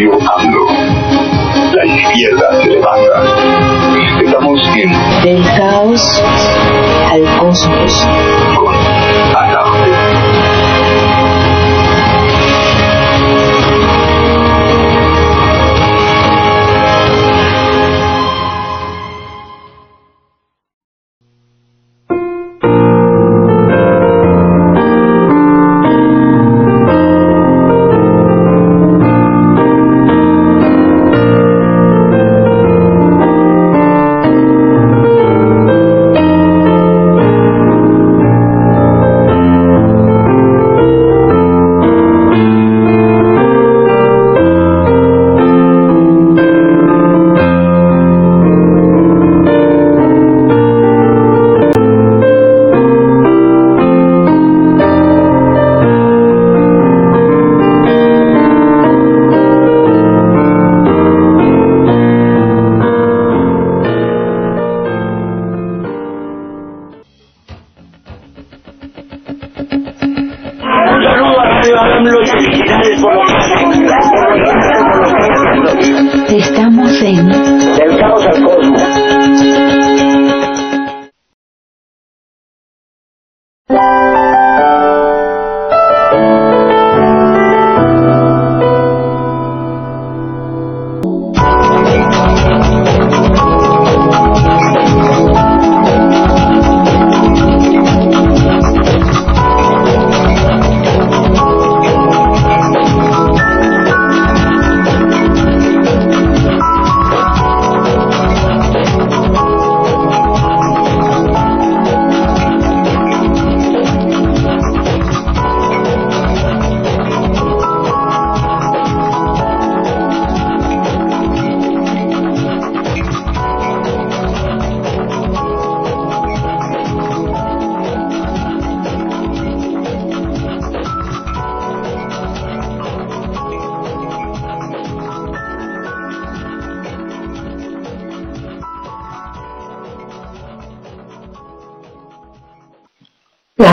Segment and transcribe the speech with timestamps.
[0.00, 0.66] Radio AMLO.
[1.74, 4.22] La izquierda se levanta.
[4.24, 6.22] Estamos en Del caos
[7.10, 8.06] al cosmos.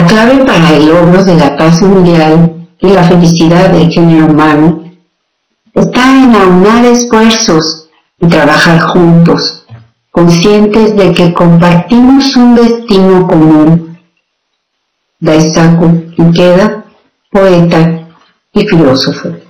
[0.08, 4.84] Clave para el logro de la paz mundial y la felicidad del género humano
[5.74, 7.88] está en aunar esfuerzos
[8.20, 9.66] y trabajar juntos,
[10.10, 13.98] conscientes de que compartimos un destino común.
[15.20, 16.84] Daisaku Ikeda,
[17.30, 18.08] poeta
[18.54, 19.47] y filósofo.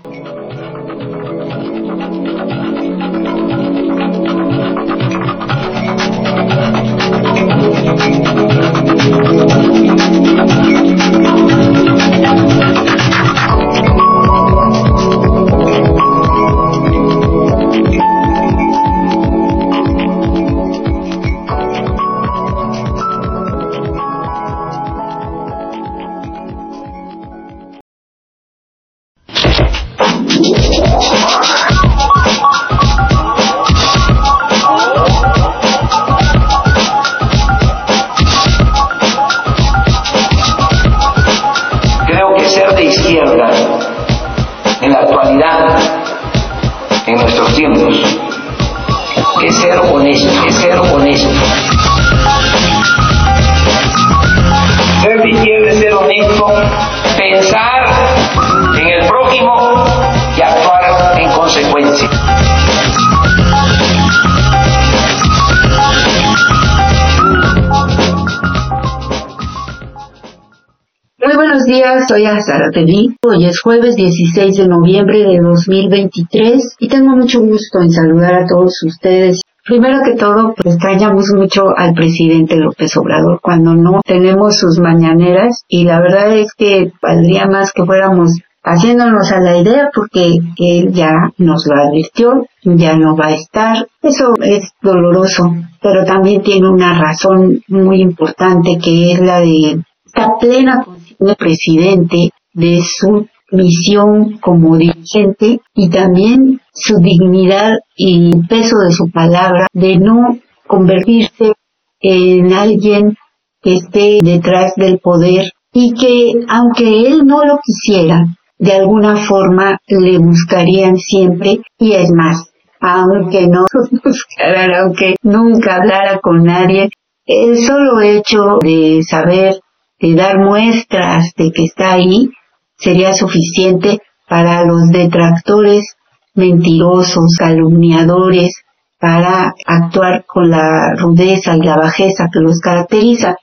[72.27, 73.17] Azara Teddy.
[73.23, 78.47] Hoy es jueves 16 de noviembre de 2023 y tengo mucho gusto en saludar a
[78.47, 79.41] todos ustedes.
[79.65, 85.62] Primero que todo, pues extrañamos mucho al presidente López Obrador cuando no tenemos sus mañaneras
[85.69, 88.33] y la verdad es que valdría más que fuéramos
[88.65, 93.87] haciéndonos a la idea porque él ya nos lo advirtió, ya no va a estar.
[94.03, 100.39] Eso es doloroso, pero también tiene una razón muy importante que es la de esta
[100.41, 100.84] plena
[101.18, 109.10] del presidente de su misión como dirigente y también su dignidad y peso de su
[109.10, 111.54] palabra de no convertirse
[112.00, 113.16] en alguien
[113.62, 118.24] que esté detrás del poder y que aunque él no lo quisiera,
[118.59, 122.50] de alguna forma le buscarían siempre y es más,
[122.80, 123.65] aunque no
[124.04, 126.91] buscaran, aunque nunca hablara con nadie,
[127.26, 129.60] el solo hecho de saber,
[130.00, 132.30] de dar muestras de que está ahí,
[132.77, 135.97] sería suficiente para los detractores
[136.34, 138.54] mentirosos, calumniadores,
[139.00, 143.36] para actuar con la rudeza y la bajeza que los caracteriza.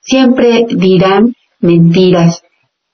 [0.00, 2.42] Siempre dirán mentiras.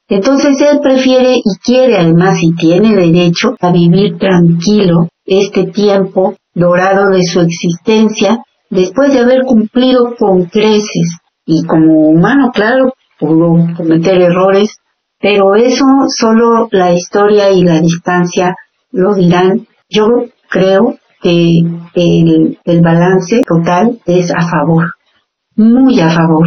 [0.08, 7.10] Entonces él prefiere y quiere además y tiene derecho a vivir tranquilo este tiempo dorado
[7.10, 14.20] de su existencia después de haber cumplido con creces y como humano, claro, pudo cometer
[14.20, 14.76] errores,
[15.20, 18.54] pero eso solo la historia y la distancia
[18.92, 19.66] lo dirán.
[19.88, 20.06] Yo
[20.48, 21.58] creo que
[21.94, 24.92] el, el balance total es a favor,
[25.56, 26.46] muy a favor.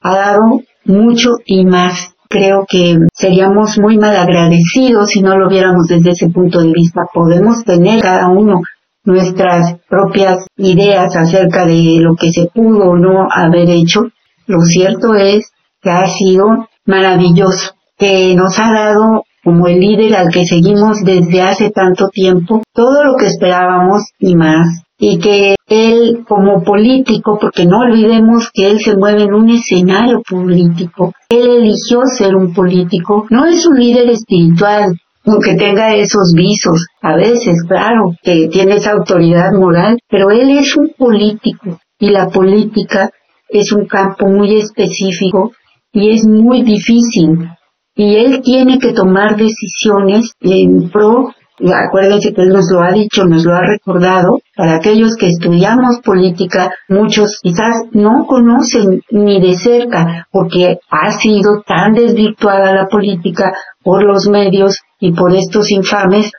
[0.00, 2.10] Ha dado mucho y más.
[2.28, 7.02] Creo que seríamos muy mal agradecidos si no lo viéramos desde ese punto de vista.
[7.12, 8.60] Podemos tener cada uno
[9.04, 14.08] nuestras propias ideas acerca de lo que se pudo o no haber hecho.
[14.46, 15.52] Lo cierto es
[15.84, 21.42] que ha sido maravilloso, que nos ha dado como el líder al que seguimos desde
[21.42, 24.82] hace tanto tiempo todo lo que esperábamos y más.
[24.96, 30.22] Y que él como político, porque no olvidemos que él se mueve en un escenario
[30.28, 34.96] político, él eligió ser un político, no es un líder espiritual,
[35.26, 40.76] aunque tenga esos visos, a veces, claro, que tiene esa autoridad moral, pero él es
[40.76, 43.10] un político y la política
[43.48, 45.52] es un campo muy específico
[45.94, 47.48] y es muy difícil.
[47.94, 51.30] Y él tiene que tomar decisiones en pro,
[51.72, 56.00] acuérdense que él nos lo ha dicho, nos lo ha recordado, para aquellos que estudiamos
[56.04, 63.52] política, muchos quizás no conocen ni de cerca, porque ha sido tan desvirtuada la política
[63.84, 66.32] por los medios y por estos infames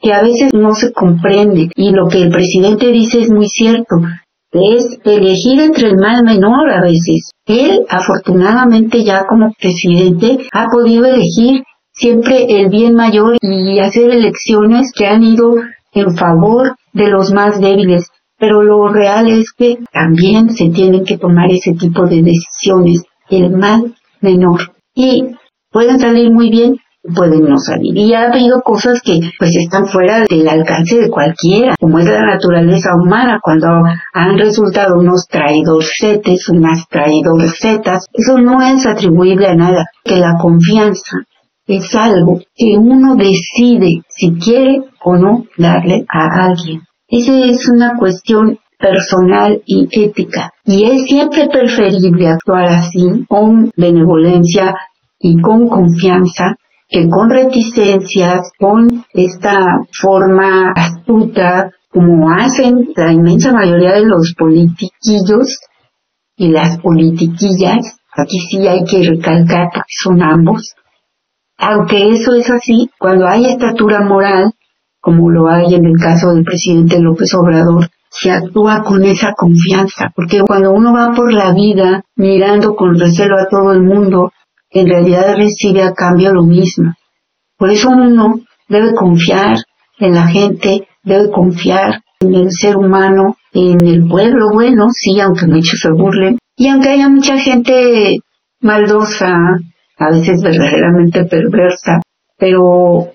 [0.00, 1.68] que a veces no se comprende.
[1.76, 3.96] Y lo que el presidente dice es muy cierto
[4.54, 7.30] es elegir entre el mal menor a veces.
[7.46, 14.92] Él, afortunadamente, ya como presidente, ha podido elegir siempre el bien mayor y hacer elecciones
[14.96, 15.54] que han ido
[15.92, 18.08] en favor de los más débiles.
[18.38, 23.50] Pero lo real es que también se tienen que tomar ese tipo de decisiones, el
[23.50, 24.72] mal menor.
[24.94, 25.34] Y
[25.70, 26.76] pueden salir muy bien
[27.14, 27.96] pueden no salir.
[27.96, 32.22] Y ha habido cosas que pues están fuera del alcance de cualquiera, como es la
[32.22, 33.68] naturaleza humana, cuando
[34.12, 41.18] han resultado unos traidorcetes, unas traidorcetas, eso no es atribuible a nada, que la confianza
[41.66, 46.82] es algo que uno decide si quiere o no darle a alguien.
[47.08, 50.50] Esa es una cuestión personal y ética.
[50.64, 54.74] Y es siempre preferible actuar así, con benevolencia
[55.18, 56.56] y con confianza,
[56.88, 59.58] que con reticencias, con esta
[60.00, 65.60] forma astuta, como hacen la inmensa mayoría de los politiquillos
[66.36, 70.74] y las politiquillas, aquí sí hay que recalcar que son ambos,
[71.56, 74.52] aunque eso es así, cuando hay estatura moral,
[75.00, 80.12] como lo hay en el caso del presidente López Obrador, se actúa con esa confianza,
[80.14, 84.32] porque cuando uno va por la vida mirando con recelo a todo el mundo,
[84.74, 86.92] en realidad recibe a cambio lo mismo.
[87.56, 89.56] Por eso uno debe confiar
[89.98, 95.46] en la gente, debe confiar en el ser humano, en el pueblo bueno, sí, aunque
[95.46, 98.18] muchos se burlen, y aunque haya mucha gente
[98.60, 99.32] maldosa,
[99.98, 102.00] a veces verdaderamente perversa,
[102.36, 103.10] pero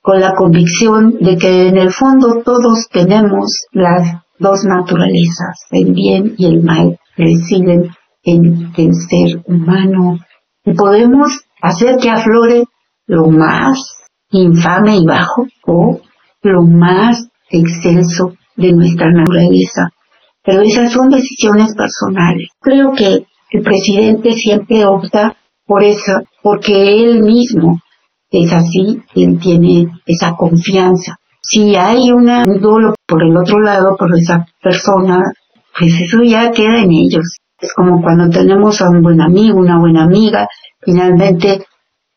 [0.00, 6.34] con la convicción de que en el fondo todos tenemos las dos naturalezas, el bien
[6.38, 7.90] y el mal, residen
[8.22, 10.18] en el ser humano
[10.64, 12.64] y podemos hacer que aflore
[13.06, 13.78] lo más
[14.30, 16.00] infame y bajo o
[16.42, 19.90] lo más excelso de nuestra naturaleza.
[20.42, 22.48] Pero esas son decisiones personales.
[22.60, 27.80] Creo que el presidente siempre opta por eso, porque él mismo
[28.30, 31.16] es así, él tiene esa confianza.
[31.40, 35.20] Si hay una, un dolo por el otro lado, por esa persona,
[35.78, 37.38] pues eso ya queda en ellos.
[37.64, 40.46] Es como cuando tenemos a un buen amigo, una buena amiga,
[40.82, 41.64] finalmente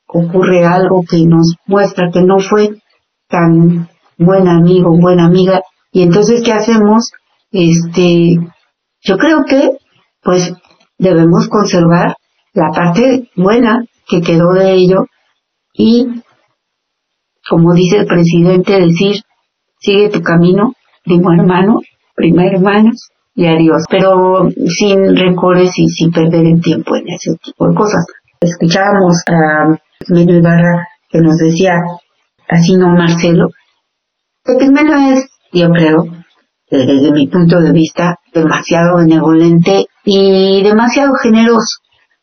[0.05, 2.81] ocurre algo que nos muestra que no fue
[3.29, 3.87] tan
[4.17, 5.61] buen amigo, buena amiga,
[5.93, 7.11] y entonces ¿qué hacemos?
[7.49, 8.35] Este,
[8.99, 9.77] yo creo que
[10.21, 10.51] pues
[10.97, 12.17] debemos conservar
[12.53, 15.05] la parte buena que quedó de ello
[15.71, 16.07] y
[17.47, 19.21] como dice el presidente decir
[19.79, 20.73] sigue tu camino
[21.05, 21.79] primo hermano
[22.15, 27.69] prima hermanos y adiós, pero sin rencores y sin perder el tiempo en ese tipo
[27.69, 28.03] de cosas.
[28.41, 29.77] Escuchábamos a
[30.09, 31.73] Miguel Ibarra que nos decía,
[32.49, 33.49] así no Marcelo,
[34.43, 36.05] que primero es, yo creo,
[36.71, 41.77] desde mi punto de vista, demasiado benevolente y demasiado generoso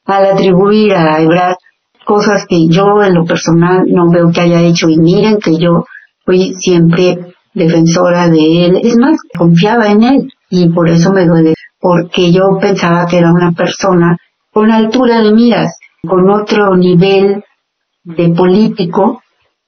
[0.06, 1.54] al atribuir a Ebrard
[2.04, 4.88] cosas que yo en lo personal no veo que haya hecho.
[4.88, 5.84] Y miren que yo
[6.24, 11.54] fui siempre defensora de él, es más, confiaba en él y por eso me duele,
[11.80, 14.16] porque yo pensaba que era una persona
[14.52, 17.42] con altura de miras, con otro nivel
[18.04, 19.20] de político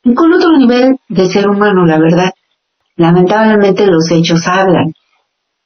[0.04, 2.30] y con otro nivel de ser humano, la verdad.
[2.96, 4.92] Lamentablemente los hechos hablan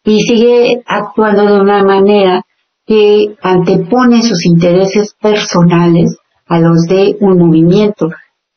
[0.05, 2.43] y sigue actuando de una manera
[2.87, 8.09] que antepone sus intereses personales a los de un movimiento.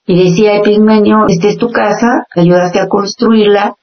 [0.06, 3.76] Y decía Epigmenio, esta es tu casa, ayudaste a construirla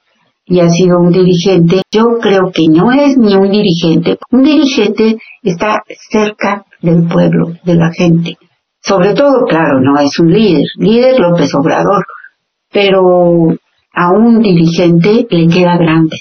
[0.45, 1.81] y has sido un dirigente.
[1.91, 4.17] Yo creo que no es ni un dirigente.
[4.31, 8.37] Un dirigente está cerca del pueblo, de la gente.
[8.81, 10.65] Sobre todo, claro, no es un líder.
[10.77, 12.03] Líder López Obrador.
[12.71, 13.55] Pero
[13.93, 16.17] a un dirigente le queda grande.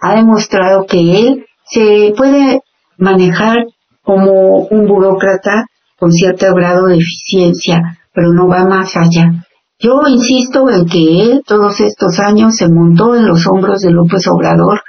[0.00, 2.60] Ha demostrado que él se puede
[2.98, 3.64] manejar
[4.02, 5.66] como un burócrata
[5.98, 9.44] con cierto grado de eficiencia, pero no va más allá.
[9.82, 14.26] Yo insisto en que él todos estos años se montó en los hombros de López
[14.28, 14.82] Obrador.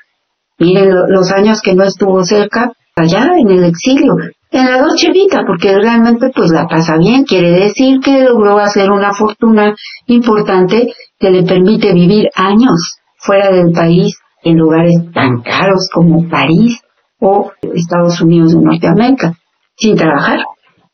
[0.59, 4.17] Miren los años que no estuvo cerca, allá en el exilio,
[4.51, 8.91] en la Dolce Vita, porque realmente pues la pasa bien, quiere decir que logró hacer
[8.91, 9.73] una fortuna
[10.07, 16.81] importante que le permite vivir años fuera del país en lugares tan caros como París
[17.21, 19.35] o Estados Unidos de Norteamérica,
[19.77, 20.39] sin trabajar.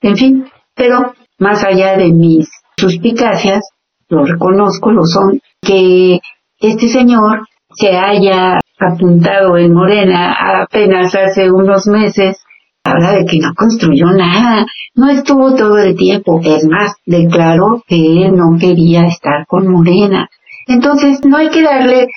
[0.02, 3.62] En fin, pero más allá de mis suspicacias,
[4.10, 6.20] lo reconozco, lo son, que
[6.60, 12.44] este señor se haya apuntado en Morena apenas hace unos meses,
[12.84, 18.24] habla de que no construyó nada, no estuvo todo el tiempo, es más, declaró que
[18.24, 20.30] él no quería estar con Morena.
[20.68, 22.08] Entonces no hay que darle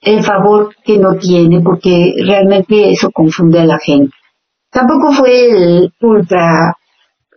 [0.00, 4.14] el favor que no tiene porque realmente eso confunde a la gente.
[4.70, 6.76] Tampoco fue el ultra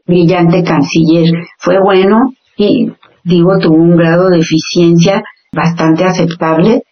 [0.06, 2.92] brillante canciller, fue bueno y
[3.28, 6.84] digo tuvo un grado de eficiencia bastante aceptable,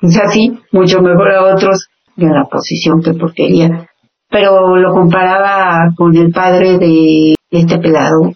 [0.00, 3.88] es así, mucho mejor a otros de la posición que portería.
[4.30, 8.32] Pero lo comparaba con el padre de este pelado,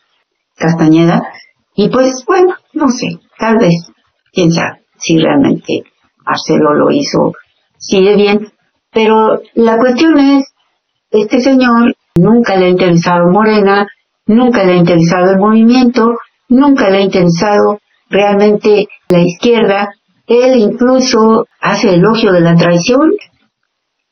[0.56, 1.22] Castañeda,
[1.74, 3.90] y pues bueno, no sé, tal vez,
[4.32, 5.82] quién sabe si realmente
[6.24, 7.32] Marcelo lo hizo
[7.82, 8.52] sigue bien.
[8.92, 10.44] Pero la cuestión es,
[11.10, 13.86] este señor nunca le ha interesado Morena,
[14.26, 16.16] nunca le ha interesado el movimiento,
[16.52, 19.88] nunca le ha interesado realmente la izquierda.
[20.26, 23.12] Él incluso hace elogio de la traición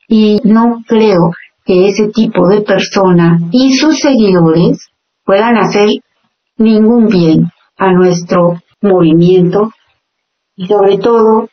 [0.09, 1.31] y no creo
[1.65, 4.89] que ese tipo de persona y sus seguidores
[5.25, 5.89] puedan hacer
[6.57, 9.71] ningún bien a nuestro movimiento
[10.57, 11.49] y sobre todo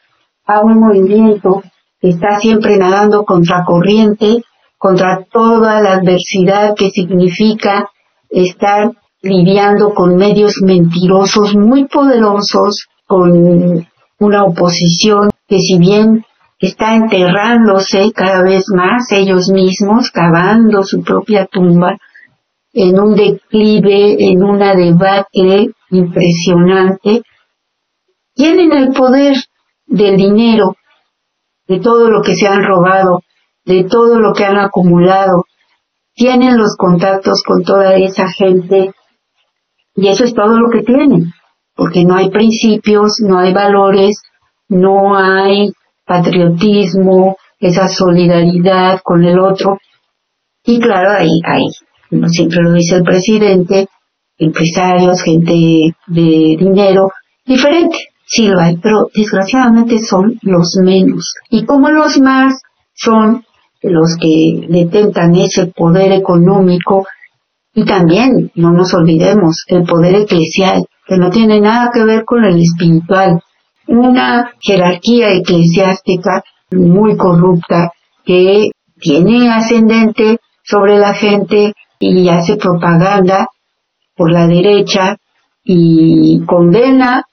[0.45, 1.61] a un movimiento
[1.99, 4.43] que está siempre nadando contra corriente,
[4.77, 7.89] contra toda la adversidad que significa
[8.29, 13.87] estar lidiando con medios mentirosos muy poderosos, con
[14.19, 16.25] una oposición que si bien
[16.59, 21.97] está enterrándose cada vez más ellos mismos, cavando su propia tumba,
[22.73, 27.23] en un declive, en una debacle impresionante,
[28.35, 29.35] tienen el poder
[29.87, 30.75] del dinero,
[31.67, 33.21] de todo lo que se han robado,
[33.65, 35.43] de todo lo que han acumulado.
[36.13, 38.93] Tienen los contactos con toda esa gente
[39.97, 41.33] y eso es todo lo que tienen,
[41.75, 44.21] porque no hay principios, no hay valores,
[44.69, 45.71] no hay
[46.05, 49.79] patriotismo, esa solidaridad con el otro.
[50.63, 51.63] Y claro, ahí hay,
[52.09, 53.87] como siempre lo dice el presidente,
[54.37, 55.53] empresarios, gente
[56.07, 57.09] de dinero,
[57.43, 57.97] diferente.
[58.23, 61.33] Sí lo hay, pero desgraciadamente son los menos.
[61.49, 62.61] Y como los más
[62.93, 63.43] son
[63.81, 67.07] los que detentan ese poder económico
[67.77, 72.43] y también, no nos olvidemos, el poder eclesial, que no tiene nada que ver con
[72.43, 73.39] el espiritual.
[73.85, 77.91] Una jerarquía eclesiástica muy corrupta
[78.25, 83.47] que tiene ascendente sobre la gente y hace propaganda
[84.15, 85.17] por la derecha
[85.63, 87.25] y condena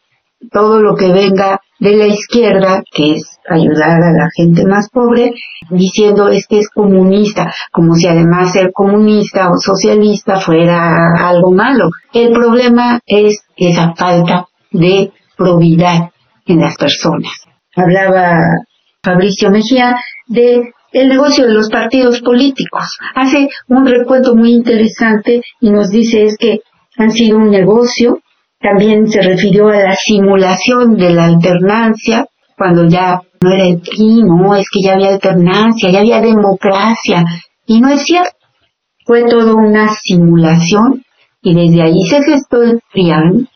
[0.50, 5.32] todo lo que venga de la izquierda, que es ayudar a la gente más pobre,
[5.70, 11.90] diciendo es que es comunista, como si además ser comunista o socialista fuera algo malo.
[12.12, 16.10] El problema es esa falta de probidad
[16.46, 17.32] en las personas.
[17.76, 18.38] Hablaba
[19.02, 19.96] Fabricio Mejía
[20.26, 22.84] de el negocio de los partidos políticos.
[23.14, 26.60] Hace un recuento muy interesante y nos dice es que
[26.96, 28.20] han sido un negocio
[28.64, 34.22] también se refirió a la simulación de la alternancia, cuando ya no era el PRI,
[34.22, 37.24] no, es que ya había alternancia, ya había democracia,
[37.66, 38.32] y no es cierto.
[39.04, 41.02] Fue todo una simulación
[41.42, 43.48] y desde ahí se gestó el PRIAN,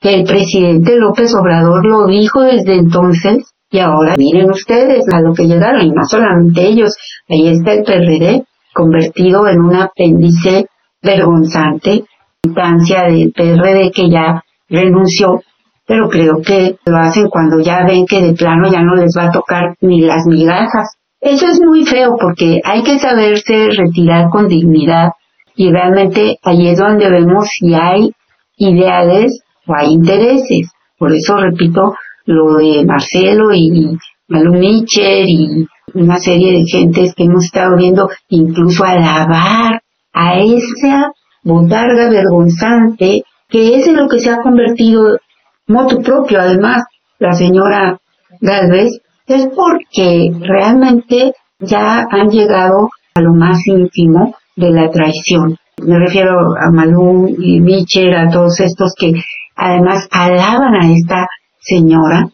[0.00, 5.34] que el presidente López Obrador lo dijo desde entonces, Y ahora miren ustedes a lo
[5.34, 6.96] que llegaron, y no solamente ellos,
[7.28, 8.44] ahí está el PRD
[8.74, 10.66] convertido en un apéndice
[11.02, 12.04] vergonzante,
[12.42, 15.42] instancia del PRD que ya renunció,
[15.86, 19.24] pero creo que lo hacen cuando ya ven que de plano ya no les va
[19.24, 20.96] a tocar ni las migajas.
[21.20, 25.10] Eso es muy feo porque hay que saberse retirar con dignidad
[25.54, 28.12] y realmente ahí es donde vemos si hay
[28.56, 30.70] ideales o hay intereses.
[30.98, 31.94] Por eso repito
[32.24, 38.08] lo de Marcelo y Malu Mitchell y una serie de gentes que hemos estado viendo
[38.28, 39.82] incluso alabar
[40.12, 45.18] a esa botarga vergonzante que es en lo que se ha convertido
[45.66, 46.84] moto propio además
[47.18, 47.98] la señora
[48.40, 55.56] Galvez es porque realmente ya han llegado a lo más íntimo de la traición.
[55.82, 59.12] Me refiero a Malú y Mitchell, a todos estos que
[59.56, 61.26] además alaban a esta
[61.58, 62.26] señora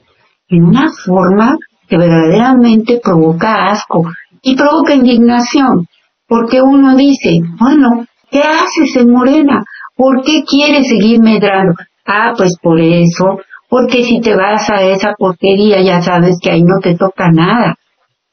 [0.48, 1.56] en una forma
[1.88, 4.04] que verdaderamente provoca asco
[4.42, 5.86] y provoca indignación,
[6.26, 9.64] porque uno dice, bueno, ¿qué haces en Morena?
[9.96, 11.74] ¿Por qué quieres seguir medrando?
[12.04, 16.62] Ah, pues por eso, porque si te vas a esa porquería ya sabes que ahí
[16.62, 17.76] no te toca nada.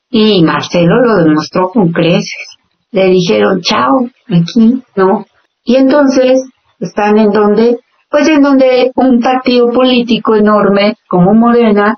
[0.09, 2.57] Y Marcelo lo demostró con creces.
[2.91, 5.25] Le dijeron, chao, aquí no.
[5.63, 6.47] Y entonces
[6.79, 11.95] están en donde, pues en donde un partido político enorme como Morena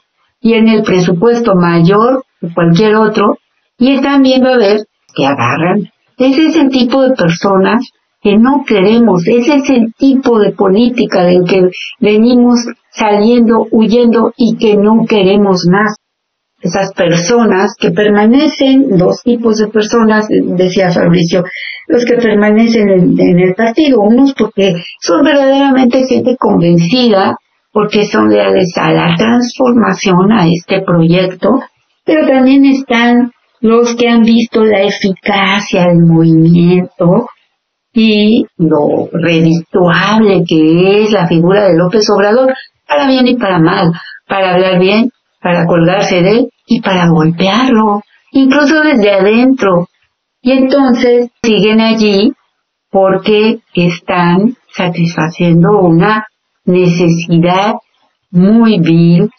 [0.54, 3.38] en el presupuesto mayor que cualquier otro,
[3.78, 4.86] y están viendo a ver
[5.16, 5.90] que agarran.
[6.18, 7.82] Ese es el tipo de personas
[8.22, 9.22] que no queremos.
[9.28, 11.70] Ese es el tipo de política del que
[12.00, 15.96] venimos saliendo, huyendo y que no queremos más.
[16.62, 21.44] Esas personas que permanecen, dos tipos de personas, decía Fabricio,
[21.88, 27.38] los que permanecen en, el partido, unos porque son verdaderamente gente convencida,
[27.72, 31.60] porque son leales a la transformación, a este proyecto,
[32.04, 37.28] pero también están los que han visto la eficacia del movimiento,
[37.96, 42.54] y lo redituable que es la figura de López Obrador,
[42.86, 43.94] para bien y para mal,
[44.28, 49.88] para hablar bien, para colgarse de él y para golpearlo, incluso desde adentro.
[50.42, 52.34] Y entonces siguen allí
[52.92, 56.28] porque están satisfaciendo una
[56.66, 57.76] necesidad
[58.30, 59.30] muy vil,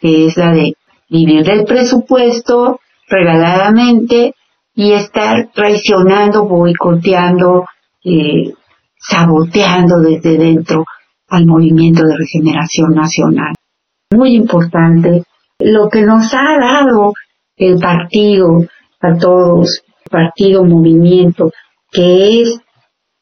[0.00, 0.72] que es la de
[1.08, 4.34] vivir del presupuesto regaladamente
[4.74, 7.64] y estar traicionando, boicoteando,
[8.04, 8.52] eh,
[8.98, 10.84] saboteando desde dentro
[11.28, 13.54] al movimiento de regeneración nacional.
[14.12, 15.24] Muy importante
[15.58, 17.14] lo que nos ha dado
[17.56, 18.66] el partido
[19.00, 21.50] a todos, partido, movimiento,
[21.90, 22.60] que es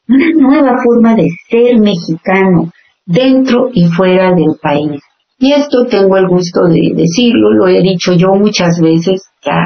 [0.07, 2.71] una nueva forma de ser mexicano
[3.05, 5.01] dentro y fuera del país.
[5.37, 9.23] Y esto tengo el gusto de decirlo, lo he dicho yo muchas veces,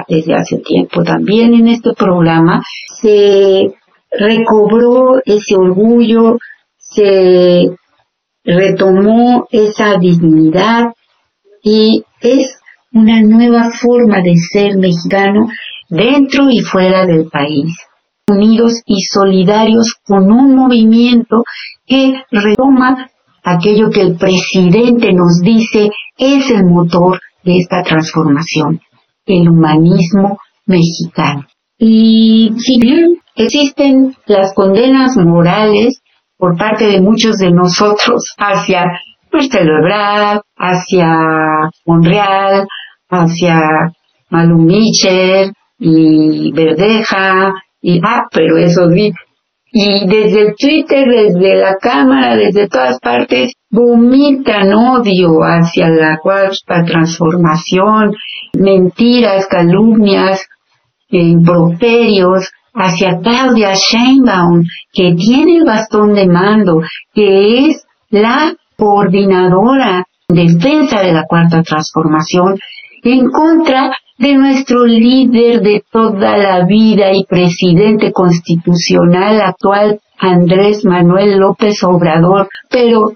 [0.07, 2.61] desde hace tiempo también en este programa,
[3.01, 3.73] se
[4.11, 6.37] recobró ese orgullo,
[6.77, 7.69] se
[8.43, 10.93] retomó esa dignidad
[11.63, 12.59] y es
[12.91, 15.47] una nueva forma de ser mexicano
[15.89, 17.75] dentro y fuera del país,
[18.27, 21.43] unidos y solidarios con un movimiento
[21.85, 23.09] que retoma
[23.43, 28.81] aquello que el presidente nos dice es el motor de esta transformación,
[29.29, 31.45] el humanismo mexicano.
[31.77, 36.01] Y si bien existen las condenas morales
[36.37, 38.83] por parte de muchos de nosotros hacia
[39.31, 41.07] Marcelo Ebrard, hacia
[41.85, 42.67] Monreal,
[43.09, 43.93] hacia
[44.29, 48.89] Malu Mitchell y Verdeja, y ah, pero eso.
[49.71, 56.83] Y desde el Twitter, desde la cámara, desde todas partes, vomitan odio hacia la cuarta
[56.85, 58.15] transformación,
[58.53, 60.47] mentiras, calumnias,
[61.09, 66.81] improperios hacia Claudia Sheinbaum, que tiene el bastón de mando,
[67.13, 72.57] que es la coordinadora defensa de la cuarta transformación,
[73.03, 81.39] en contra de nuestro líder de toda la vida y presidente constitucional actual, Andrés Manuel
[81.39, 83.13] López Obrador, pero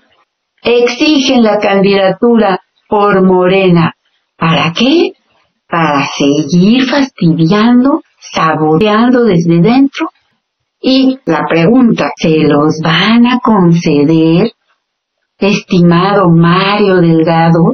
[0.63, 3.93] exigen la candidatura por Morena.
[4.37, 5.13] ¿Para qué?
[5.73, 10.07] para seguir fastidiando, saboreando desde dentro.
[10.79, 14.51] Y la pregunta, ¿se los van a conceder,
[15.39, 17.73] estimado Mario Delgado?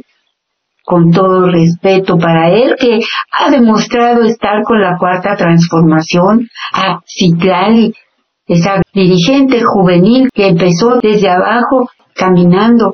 [0.89, 2.99] Con todo respeto para él, que
[3.31, 7.93] ha demostrado estar con la cuarta transformación, a Citlali,
[8.47, 12.93] esa dirigente juvenil que empezó desde abajo caminando,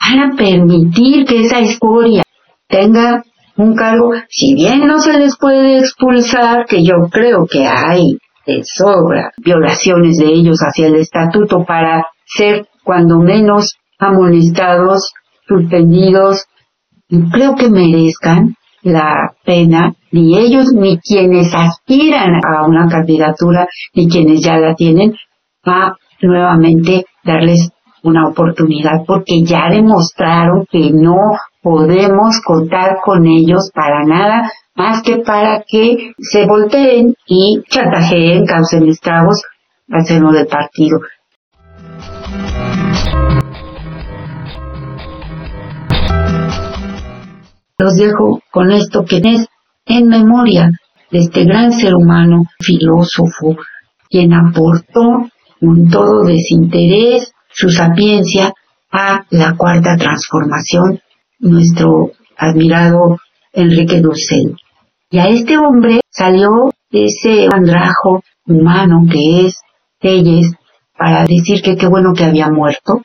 [0.00, 2.24] van a permitir que esa historia
[2.66, 3.22] tenga
[3.56, 8.64] un cargo, si bien no se les puede expulsar, que yo creo que hay de
[8.64, 15.12] sobra violaciones de ellos hacia el estatuto para ser cuando menos amonestados,
[15.46, 16.46] suspendidos,
[17.30, 24.42] creo que merezcan la pena, ni ellos ni quienes aspiran a una candidatura, ni quienes
[24.42, 25.14] ya la tienen,
[25.64, 27.70] a nuevamente darles
[28.02, 31.16] una oportunidad porque ya demostraron que no
[31.62, 38.88] podemos contar con ellos para nada más que para que se volteen y chantajeen, causen
[38.88, 39.42] estragos
[39.90, 41.00] al seno del partido.
[47.80, 49.46] Los dejo con esto que es
[49.86, 50.68] en memoria
[51.10, 53.56] de este gran ser humano, filósofo,
[54.10, 58.52] quien aportó con todo desinterés su sapiencia
[58.92, 61.00] a la cuarta transformación,
[61.38, 63.16] nuestro admirado
[63.54, 64.56] Enrique Dussel.
[65.10, 66.50] Y a este hombre salió
[66.90, 69.58] ese andrajo humano que es
[69.98, 70.52] Telles
[70.98, 73.00] para decir que qué bueno que había muerto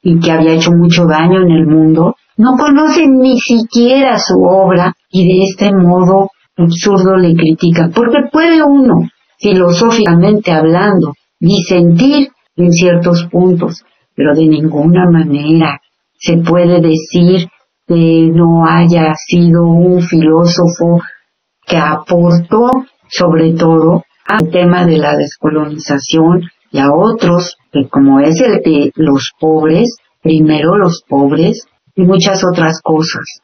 [0.00, 2.14] y que había hecho mucho daño en el mundo.
[2.40, 8.62] No conocen ni siquiera su obra y de este modo absurdo le critican, porque puede
[8.62, 13.84] uno, filosóficamente hablando, disentir en ciertos puntos,
[14.16, 15.80] pero de ninguna manera
[16.18, 17.46] se puede decir
[17.86, 21.02] que no haya sido un filósofo
[21.66, 22.70] que aportó
[23.10, 28.92] sobre todo al tema de la descolonización y a otros, que como es el de
[28.94, 33.40] los pobres, primero los pobres y muchas otras cosas.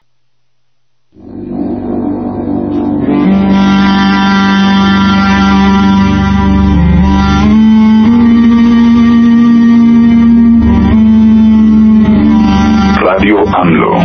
[13.01, 13.97] Radio AMLO.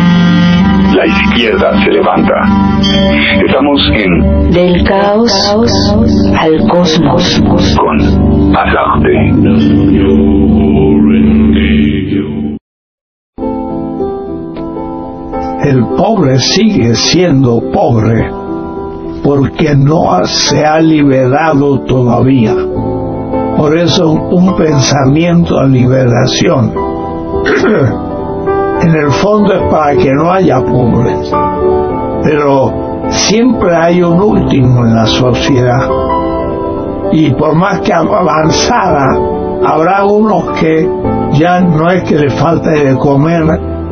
[0.95, 2.35] La izquierda se levanta.
[3.47, 5.33] Estamos en Del caos
[6.39, 7.41] al cosmos.
[7.77, 10.32] con Azarte.
[16.03, 18.29] Pobre sigue siendo pobre
[19.23, 22.57] porque no se ha liberado todavía.
[23.57, 26.75] Por eso un pensamiento de liberación
[28.83, 31.33] en el fondo es para que no haya pobres,
[32.25, 35.89] pero siempre hay un último en la sociedad
[37.13, 39.07] y por más que avanzara
[39.65, 40.85] habrá unos que
[41.35, 43.45] ya no es que le falte de comer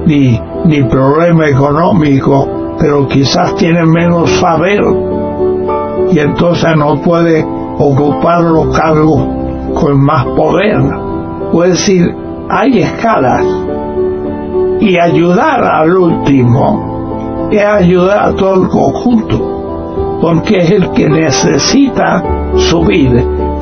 [0.07, 4.81] ni, ni problema económico, pero quizás tienen menos saber
[6.11, 7.45] y entonces no puede
[7.79, 9.23] ocupar los cargos
[9.75, 10.81] con más poder.
[11.65, 12.15] Es decir,
[12.49, 13.45] hay escalas
[14.81, 16.91] y ayudar al último
[17.51, 22.23] es ayudar a todo el conjunto, porque es el que necesita
[22.57, 23.11] subir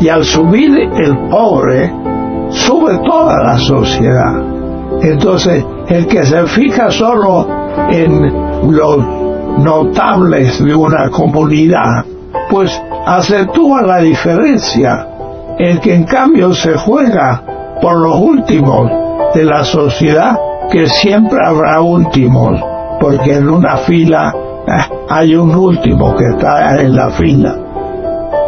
[0.00, 1.92] y al subir el pobre
[2.50, 4.47] sube toda la sociedad.
[5.02, 7.46] Entonces, el que se fija solo
[7.90, 8.98] en los
[9.58, 12.04] notables de una comunidad,
[12.50, 12.70] pues
[13.06, 15.06] acentúa la diferencia.
[15.58, 17.42] El que en cambio se juega
[17.80, 18.90] por los últimos
[19.34, 20.36] de la sociedad,
[20.70, 22.60] que siempre habrá últimos,
[23.00, 24.32] porque en una fila
[24.66, 27.56] eh, hay un último que está en la fila.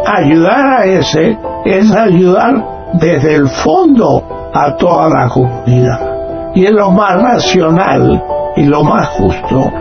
[0.05, 6.10] Ayudar a ese es ayudar desde el fondo a toda la comunidad
[6.53, 8.23] y es lo más racional
[8.55, 9.71] y lo más justo.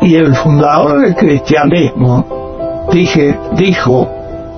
[0.00, 2.24] Y el fundador del cristianismo
[2.92, 4.08] dije, dijo,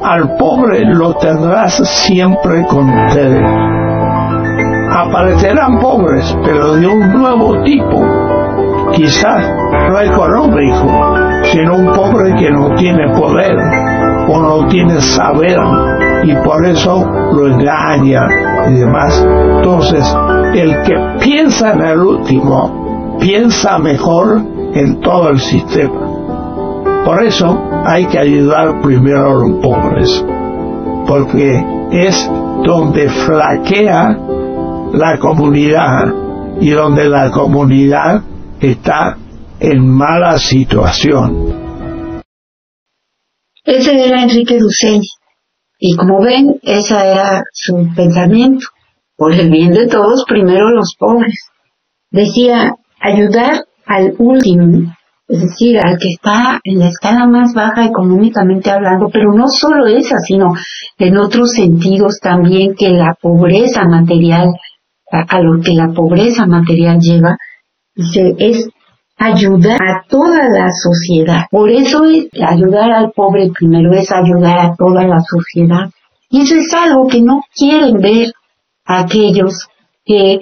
[0.02, 1.74] al pobre lo tendrás
[2.06, 3.44] siempre con ustedes.
[4.92, 8.02] Aparecerán pobres, pero de un nuevo tipo,
[8.92, 9.44] quizás
[9.88, 11.14] no económico,
[11.44, 13.56] sino un pobre que no tiene poder
[14.28, 15.58] o no tiene saber
[16.22, 18.26] y por eso lo engaña
[18.68, 19.26] y demás.
[19.56, 20.16] Entonces,
[20.54, 24.42] el que piensa en el último, piensa mejor
[24.74, 27.04] en todo el sistema.
[27.04, 30.24] Por eso hay que ayudar primero a los pobres,
[31.06, 32.30] porque es
[32.64, 34.18] donde flaquea
[34.92, 36.12] la comunidad
[36.60, 38.22] y donde la comunidad
[38.60, 39.16] está
[39.60, 41.54] en mala situación.
[43.64, 45.02] Ese era Enrique Dussel.
[45.78, 48.66] Y como ven, ese era su pensamiento.
[49.20, 51.50] Por el bien de todos, primero los pobres.
[52.10, 54.94] Decía, ayudar al último,
[55.28, 59.86] es decir, al que está en la escala más baja económicamente hablando, pero no solo
[59.88, 60.54] esa, sino
[60.96, 64.54] en otros sentidos también que la pobreza material,
[65.12, 67.36] a, lo que la pobreza material lleva,
[67.94, 68.70] dice, es
[69.18, 71.42] ayudar a toda la sociedad.
[71.50, 75.90] Por eso es ayudar al pobre primero, es ayudar a toda la sociedad.
[76.30, 78.32] Y eso es algo que no quieren ver
[78.98, 79.66] aquellos
[80.04, 80.38] que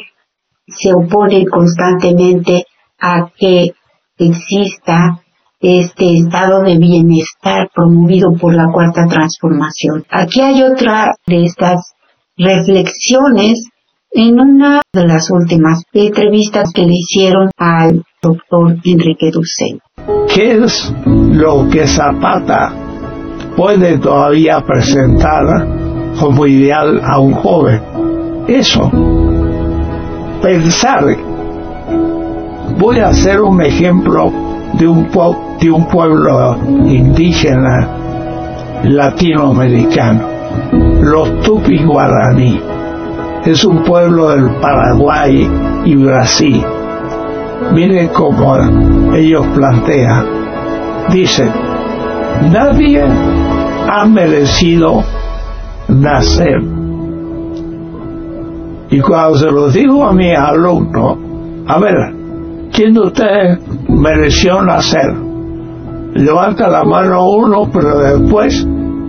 [0.67, 2.65] se oponen constantemente
[2.99, 3.73] a que
[4.19, 5.21] exista
[5.61, 10.05] este estado de bienestar promovido por la cuarta transformación.
[10.11, 11.95] Aquí hay otra de estas
[12.37, 13.69] reflexiones
[14.11, 19.81] en una de las últimas entrevistas que le hicieron al doctor Enrique Dussel.
[20.33, 22.73] ¿Qué es lo que Zapata
[23.57, 25.45] puede todavía presentar
[26.19, 28.08] como ideal a un joven?
[28.49, 28.91] Eso.
[30.41, 31.05] Pensar.
[32.79, 34.33] Voy a hacer un ejemplo
[34.79, 35.09] de un,
[35.61, 36.57] de un pueblo
[36.87, 37.89] indígena
[38.85, 40.23] latinoamericano,
[41.03, 42.59] los Tupi Guaraní.
[43.45, 45.47] Es un pueblo del Paraguay
[45.85, 46.65] y Brasil.
[47.75, 48.57] Miren cómo
[49.15, 50.25] ellos plantean.
[51.11, 51.51] Dicen,
[52.51, 53.05] nadie
[53.91, 55.05] ha merecido
[55.89, 56.78] nacer.
[58.91, 61.19] Y cuando se lo digo a mi alumno,
[61.67, 61.95] a ver,
[62.73, 65.15] ¿quién de ustedes mereció nacer?
[66.15, 68.67] Levanta la mano uno, pero después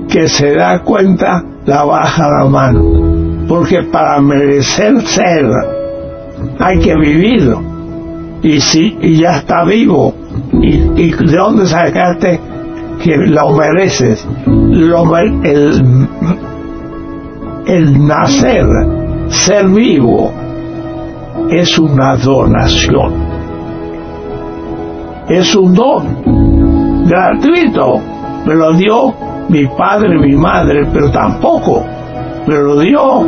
[0.10, 3.46] que se da cuenta, la baja la mano.
[3.48, 5.46] Porque para merecer ser,
[6.60, 7.62] hay que vivirlo.
[8.42, 10.14] Y si y ya está vivo,
[10.62, 12.40] ¿y, de dónde sacaste
[13.02, 14.28] que lo mereces?
[15.44, 16.08] El,
[17.66, 18.66] el nacer,
[19.30, 20.32] ser vivo,
[21.50, 23.30] es una donación
[25.30, 28.02] es un don gratuito.
[28.46, 29.14] Me lo dio
[29.50, 31.86] mi padre, mi madre, pero tampoco
[32.48, 33.22] me lo dio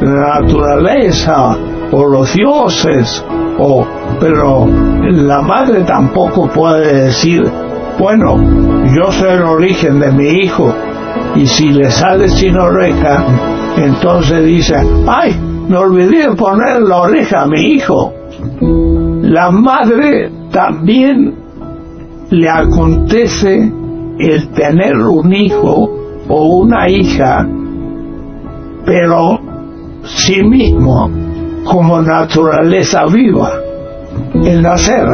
[0.00, 1.56] la naturaleza
[1.92, 3.24] o los dioses,
[3.58, 3.84] o,
[4.20, 7.42] pero la madre tampoco puede decir,
[7.98, 8.36] bueno,
[8.94, 10.72] yo soy el origen de mi hijo,
[11.34, 13.24] y si le sale sin oreja,
[13.76, 15.34] entonces dice, ay,
[15.68, 18.12] me olvidé de poner la oreja a mi hijo.
[19.22, 21.34] La madre también
[22.30, 23.72] le acontece
[24.18, 25.88] el tener un hijo
[26.28, 27.46] o una hija,
[28.84, 29.38] pero
[30.04, 31.10] sí mismo
[31.64, 33.52] como naturaleza viva.
[34.44, 35.06] El nacer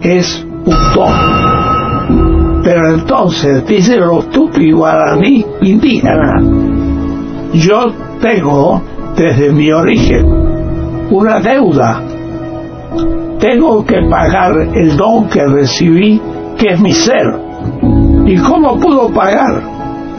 [0.00, 2.62] es un don.
[2.64, 6.42] Pero entonces, dice los tupi guaraní indígenas,
[7.54, 8.82] yo tengo
[9.16, 10.26] desde mi origen
[11.10, 12.02] una deuda
[13.42, 16.22] tengo que pagar el don que recibí,
[16.56, 17.26] que es mi ser.
[18.24, 19.60] ¿Y cómo puedo pagar?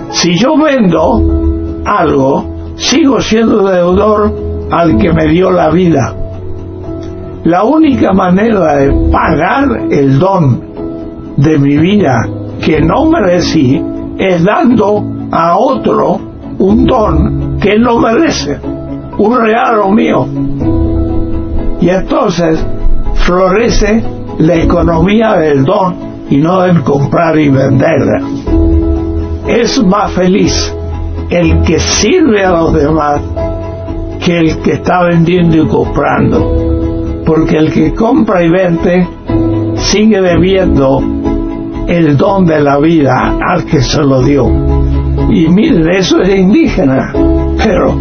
[0.09, 4.29] Si yo vendo algo, sigo siendo deudor
[4.69, 6.13] al que me dio la vida.
[7.45, 10.61] La única manera de pagar el don
[11.37, 12.27] de mi vida
[12.59, 13.81] que no merecí
[14.17, 16.19] es dando a otro
[16.59, 18.59] un don que no merece,
[19.17, 20.27] un regalo mío.
[21.81, 22.65] Y entonces
[23.15, 24.03] florece
[24.39, 25.95] la economía del don
[26.29, 28.01] y no del comprar y vender.
[29.47, 30.73] Es más feliz
[31.29, 33.21] el que sirve a los demás
[34.23, 37.23] que el que está vendiendo y comprando.
[37.25, 39.07] Porque el que compra y vende
[39.75, 41.01] sigue debiendo
[41.87, 44.82] el don de la vida al que se lo dio.
[45.29, 47.11] Y miren, eso es indígena,
[47.63, 47.95] pero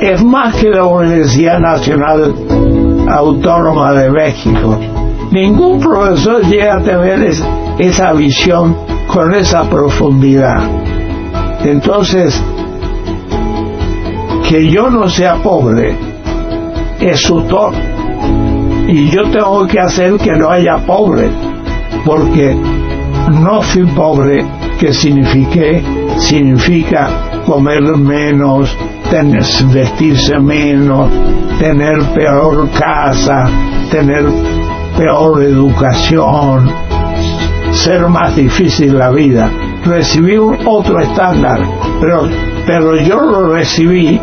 [0.00, 2.34] es más que la Universidad Nacional
[3.08, 4.78] Autónoma de México.
[5.30, 7.32] Ningún profesor llega a tener
[7.78, 8.76] esa visión
[9.12, 10.68] con esa profundidad.
[11.64, 12.40] Entonces,
[14.48, 15.96] que yo no sea pobre
[17.00, 17.44] es su.
[18.88, 21.28] Y yo tengo que hacer que no haya pobre,
[22.04, 22.56] porque
[23.32, 24.44] no fui pobre,
[24.86, 25.82] que signifique,
[26.18, 27.08] significa
[27.44, 28.72] comer menos,
[29.10, 31.10] tener, vestirse menos,
[31.58, 33.50] tener peor casa,
[33.90, 34.24] tener
[34.96, 36.70] peor educación,
[37.72, 39.50] ser más difícil la vida.
[39.84, 41.58] Recibí otro estándar,
[42.00, 42.28] pero,
[42.64, 44.20] pero yo lo recibí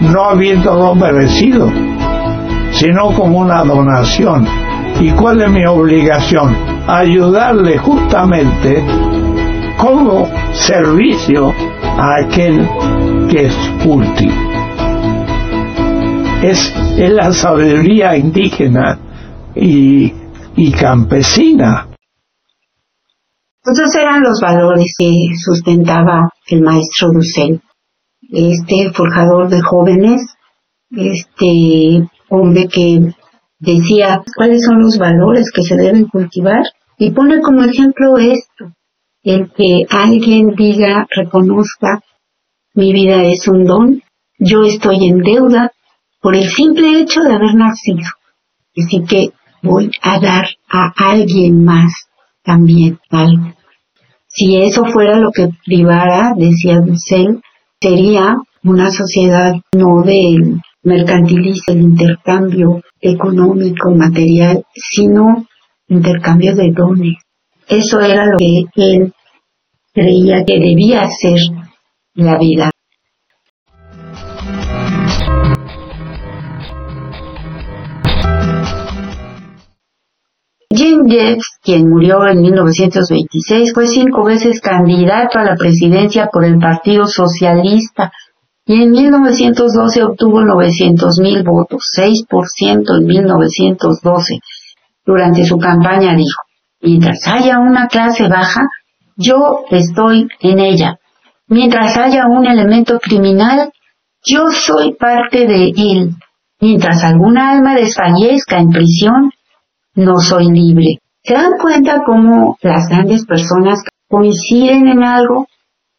[0.00, 1.72] no habiéndolo merecido,
[2.72, 4.46] sino como una donación.
[5.00, 6.54] ¿Y cuál es mi obligación?
[6.86, 8.84] Ayudarle justamente
[9.78, 12.68] como servicio a aquel
[13.30, 14.32] que es último.
[16.42, 18.98] Es, es la sabiduría indígena
[19.54, 20.12] y,
[20.56, 21.88] y campesina.
[23.64, 27.60] Esos eran los valores que sustentaba el maestro Dussel,
[28.32, 30.20] este forjador de jóvenes,
[30.90, 33.14] este hombre que
[33.60, 36.62] decía cuáles son los valores que se deben cultivar
[36.98, 38.72] y pone como ejemplo esto,
[39.22, 42.00] el que alguien diga, reconozca,
[42.74, 44.02] mi vida es un don,
[44.38, 45.70] yo estoy en deuda
[46.20, 48.08] por el simple hecho de haber nacido.
[48.76, 49.30] Así que
[49.62, 51.92] voy a dar a alguien más
[52.42, 53.52] también algo.
[54.26, 57.40] Si eso fuera lo que privara, decía Dussel,
[57.80, 65.46] sería una sociedad no del mercantilista, el intercambio económico, material, sino
[65.88, 67.21] intercambio de dones.
[67.68, 69.12] Eso era lo que él
[69.92, 71.38] creía que debía ser
[72.14, 72.70] la vida.
[80.74, 86.58] Jim Jeffs, quien murió en 1926, fue cinco veces candidato a la presidencia por el
[86.58, 88.10] Partido Socialista
[88.64, 94.38] y en 1912 obtuvo 900 mil votos, 6% en 1912.
[95.04, 96.40] Durante su campaña dijo,
[96.82, 98.62] mientras haya una clase baja,
[99.16, 100.98] yo estoy en ella.
[101.46, 103.72] Mientras haya un elemento criminal,
[104.24, 106.10] yo soy parte de él.
[106.60, 109.32] Mientras alguna alma desfallezca en prisión,
[109.94, 110.98] no soy libre.
[111.24, 115.46] ¿Se dan cuenta cómo las grandes personas coinciden en algo?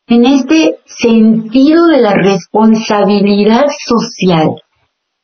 [0.08, 4.62] En este sentido de la responsabilidad social,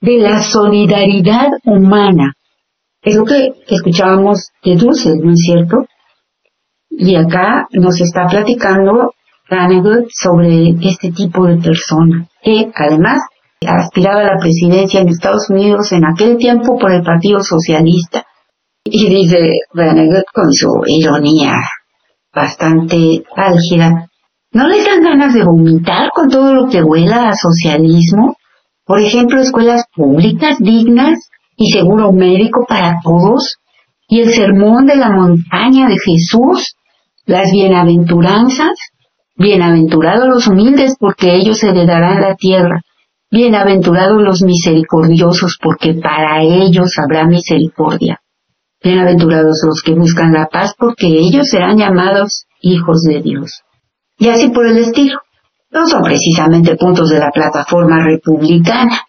[0.02, 2.34] de la solidaridad humana.
[3.02, 5.86] Es lo que escuchábamos de Dulce, ¿no es cierto?
[6.90, 9.14] Y acá nos está platicando
[9.48, 13.22] Ranegud sobre este tipo de persona, que además
[13.66, 18.26] aspiraba a la presidencia en Estados Unidos en aquel tiempo por el Partido Socialista
[18.84, 19.38] y dice
[19.74, 21.54] Venegas con su ironía
[22.34, 24.08] bastante álgida,
[24.52, 28.36] ¿no les dan ganas de vomitar con todo lo que huela a socialismo?
[28.86, 31.29] Por ejemplo, escuelas públicas dignas
[31.60, 33.58] y seguro médico para todos,
[34.08, 36.76] y el sermón de la montaña de Jesús,
[37.26, 38.78] las bienaventuranzas,
[39.36, 42.82] bienaventurados los humildes porque ellos heredarán la tierra,
[43.30, 48.22] bienaventurados los misericordiosos porque para ellos habrá misericordia.
[48.82, 53.64] Bienaventurados los que buscan la paz, porque ellos serán llamados hijos de Dios.
[54.18, 55.20] Y así por el estilo.
[55.72, 59.02] No son precisamente puntos de la plataforma republicana.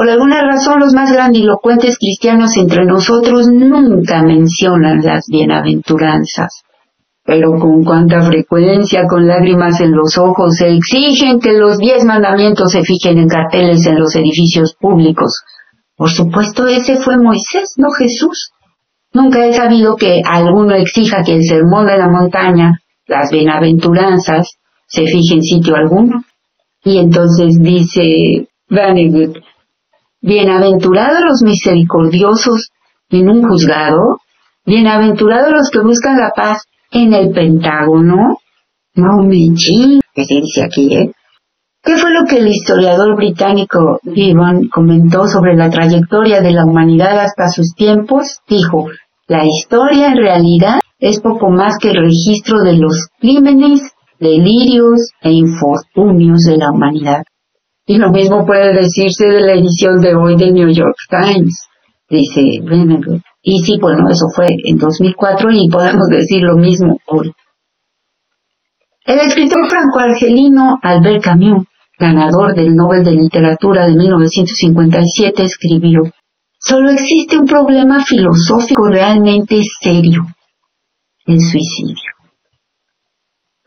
[0.00, 6.62] Por alguna razón los más grandilocuentes cristianos entre nosotros nunca mencionan las bienaventuranzas.
[7.22, 12.72] Pero con cuánta frecuencia, con lágrimas en los ojos, se exigen que los diez mandamientos
[12.72, 15.42] se fijen en carteles en los edificios públicos.
[15.94, 18.52] Por supuesto, ese fue Moisés, no Jesús.
[19.12, 24.48] Nunca he sabido que alguno exija que el sermón de la montaña, las bienaventuranzas,
[24.86, 26.24] se fije en sitio alguno.
[26.84, 29.36] Y entonces dice Vannegut,
[30.22, 32.70] bienaventurados los misericordiosos
[33.08, 34.18] en un juzgado,
[34.66, 38.36] bienaventurados los que buscan la paz en el Pentágono.
[38.94, 39.54] No me
[40.14, 41.12] que se dice aquí, ¿eh?
[41.82, 47.18] ¿Qué fue lo que el historiador británico Gibbon comentó sobre la trayectoria de la humanidad
[47.20, 48.40] hasta sus tiempos?
[48.46, 48.88] Dijo,
[49.26, 53.80] la historia en realidad es poco más que el registro de los crímenes,
[54.18, 57.22] delirios e infortunios de la humanidad.
[57.90, 61.66] Y lo mismo puede decirse de la edición de hoy de New York Times,
[62.08, 63.20] dice Brennan.
[63.42, 67.32] Y sí, bueno, eso fue en 2004 y podemos decir lo mismo hoy.
[69.04, 71.66] El escritor franco-argelino Albert Camus,
[71.98, 76.02] ganador del Nobel de Literatura de 1957, escribió,
[76.60, 80.26] Solo existe un problema filosófico realmente serio,
[81.26, 82.09] el suicidio.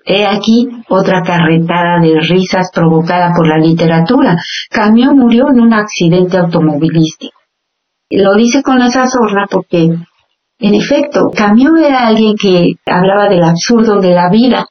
[0.06, 4.38] He aquí otra carretada de risas provocada por la literatura.
[4.70, 7.38] Camus murió en un accidente automovilístico.
[8.10, 9.96] Lo dice con esa sorna porque,
[10.60, 14.68] en efecto, Camus era alguien que hablaba del absurdo de la vida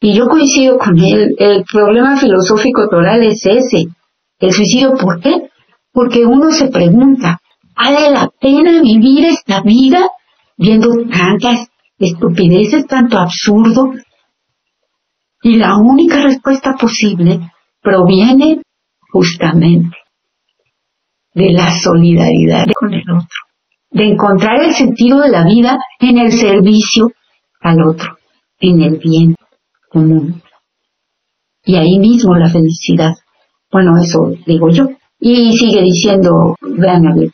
[0.00, 1.34] y yo coincido con él.
[1.38, 3.86] El problema filosófico total es ese.
[4.38, 5.50] El suicidio, ¿por qué?
[5.92, 7.40] Porque uno se pregunta,
[7.74, 10.08] ¿vale la pena vivir esta vida
[10.56, 11.68] viendo tantas
[11.98, 13.92] estupideces, tanto absurdo?
[15.42, 17.40] Y la única respuesta posible
[17.80, 18.60] proviene
[19.10, 19.96] justamente
[21.34, 23.38] de la solidaridad con el otro,
[23.90, 27.12] de encontrar el sentido de la vida en el servicio
[27.60, 28.18] al otro,
[28.58, 29.36] en el bien
[29.88, 30.42] común.
[31.64, 33.14] Y ahí mismo la felicidad.
[33.70, 34.88] Bueno, eso digo yo.
[35.20, 37.30] Y sigue diciendo ver,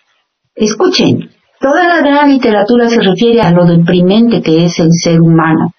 [0.55, 1.31] escuchen,
[1.61, 5.73] toda la gran literatura se refiere a lo deprimente que es el ser humano.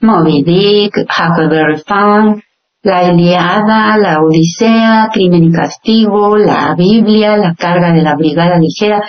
[0.00, 2.42] Moby Dick, Huckleberry Finn,
[2.82, 9.02] la Eliada, la Odisea, Crimen y Castigo, la Biblia, la carga de la Brigada Ligera,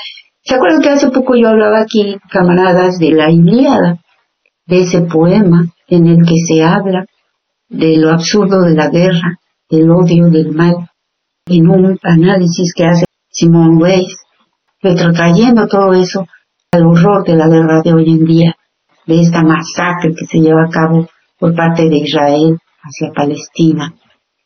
[0.48, 4.00] ¿Se acuerdan que hace poco yo hablaba aquí, camaradas, de la Ilíada,
[4.66, 7.06] de ese poema en el que se habla
[7.68, 10.90] de lo absurdo de la guerra, del odio, del mal,
[11.48, 14.24] en un análisis que hace Simón Weiss,
[14.82, 16.26] retrotrayendo todo eso
[16.72, 18.56] al horror de la guerra de hoy en día,
[19.08, 21.08] de esta masacre que se lleva a cabo
[21.40, 23.94] por parte de Israel hacia Palestina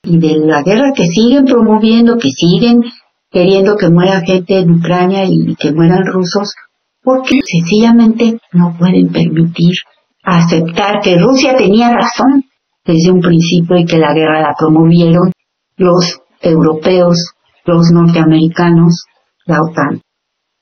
[0.04, 2.84] y de la guerra que siguen promoviendo, que siguen
[3.32, 6.54] queriendo que muera gente en Ucrania y que mueran rusos,
[7.02, 9.74] porque sencillamente no pueden permitir
[10.24, 12.44] aceptar que Rusia tenía razón
[12.86, 15.32] desde un principio y que la guerra la promovieron
[15.78, 17.34] los europeos,
[17.66, 19.06] los norteamericanos,
[19.46, 20.02] la OTAN.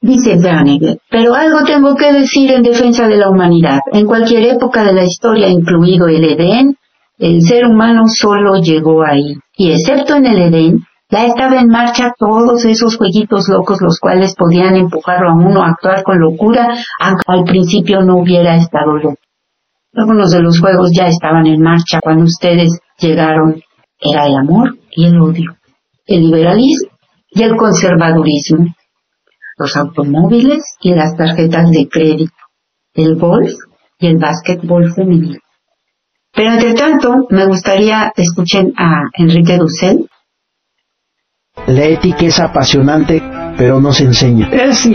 [0.02, 3.80] Dice Brannigan, pero algo tengo que decir en defensa de la humanidad.
[3.91, 6.78] En cualquier época de la historia, incluido el Edén,
[7.18, 9.36] el ser humano solo llegó ahí.
[9.58, 14.36] Y excepto en el Edén, ya estaba en marcha todos esos jueguitos locos los cuales
[14.36, 19.18] podían empujarlo a uno a actuar con locura, aunque al principio no hubiera estado loco.
[19.93, 23.62] Algunos de los juegos ya estaban en marcha cuando ustedes llegaron.
[24.00, 25.58] Era el amor y el odio,
[26.06, 26.89] el liberalismo
[27.32, 28.68] y el conservadurismo,
[29.60, 32.34] los automóviles y las tarjetas de crédito,
[32.93, 33.51] el golf
[33.99, 35.39] y el básquetbol femenino.
[36.34, 40.07] Pero entre tanto, me gustaría escuchen a Enrique Dussel.
[41.68, 43.22] La ética es apasionante,
[43.57, 44.47] pero no se enseña.
[44.49, 44.88] Es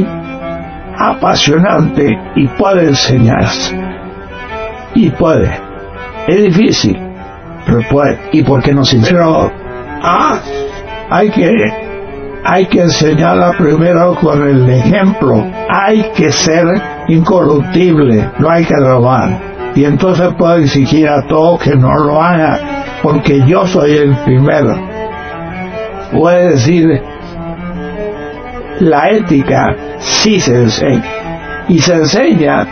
[0.97, 3.79] apasionante y puede enseñarse.
[4.95, 5.61] Y puede.
[6.27, 6.97] Es difícil,
[7.67, 8.19] pero puede.
[8.33, 9.19] ¿Y por qué no se enseña?
[9.19, 9.53] Pero,
[10.03, 10.41] ah,
[11.11, 11.84] hay que,
[12.45, 15.45] hay que enseñarla primero con el ejemplo.
[15.69, 16.65] Hay que ser
[17.09, 22.61] incorruptible, no hay que robar y entonces puedo exigir a todos que no lo hagan
[23.03, 24.77] porque yo soy el primero.
[26.13, 27.03] Puede decir,
[28.81, 32.67] la ética sí se enseña y se enseña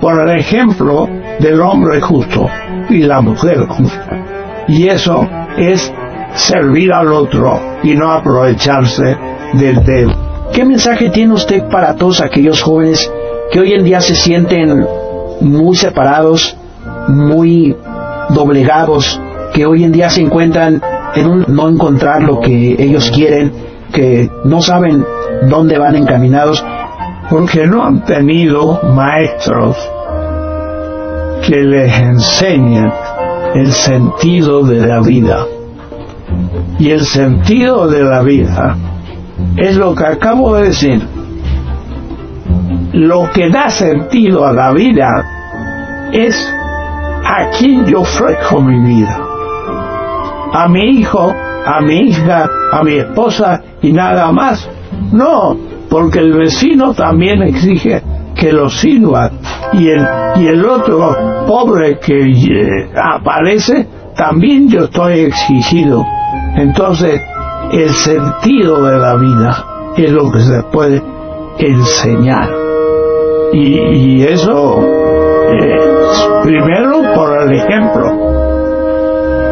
[0.00, 1.08] por el ejemplo
[1.38, 2.48] del hombre justo
[2.88, 4.64] y la mujer justa.
[4.68, 5.92] Y eso es
[6.38, 9.16] servir al otro y no aprovecharse
[9.54, 10.12] del dedo.
[10.52, 13.10] ¿Qué mensaje tiene usted para todos aquellos jóvenes
[13.50, 14.86] que hoy en día se sienten
[15.40, 16.56] muy separados,
[17.08, 17.76] muy
[18.30, 19.20] doblegados,
[19.52, 20.80] que hoy en día se encuentran
[21.14, 23.52] en un no encontrar lo que ellos quieren,
[23.92, 25.04] que no saben
[25.48, 26.64] dónde van encaminados.
[27.30, 29.76] Porque no han tenido maestros
[31.46, 32.90] que les enseñen
[33.54, 35.46] el sentido de la vida.
[36.78, 38.76] Y el sentido de la vida
[39.56, 41.02] es lo que acabo de decir
[42.92, 45.08] lo que da sentido a la vida
[46.12, 46.52] es
[47.24, 49.20] a quien yo ofrezco mi vida.
[50.52, 51.32] A mi hijo,
[51.66, 54.68] a mi hija, a mi esposa y nada más.
[55.12, 55.56] No,
[55.88, 58.02] porque el vecino también exige
[58.34, 59.30] que lo sirva
[59.72, 60.06] y el,
[60.36, 66.04] y el otro pobre que eh, aparece, también yo estoy exigido.
[66.58, 67.22] Entonces,
[67.70, 69.64] el sentido de la vida
[69.96, 71.00] es lo que se puede
[71.56, 72.50] enseñar.
[73.52, 74.80] Y, eso,
[75.52, 78.10] es primero por el ejemplo.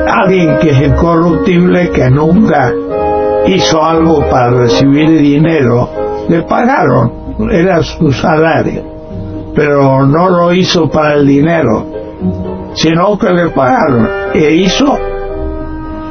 [0.08, 2.72] Alguien que es incorruptible, que nunca
[3.46, 5.88] hizo algo para recibir dinero,
[6.28, 7.12] le pagaron,
[7.52, 8.82] era su salario,
[9.54, 11.86] pero no lo hizo para el dinero,
[12.74, 14.98] sino que le pagaron e hizo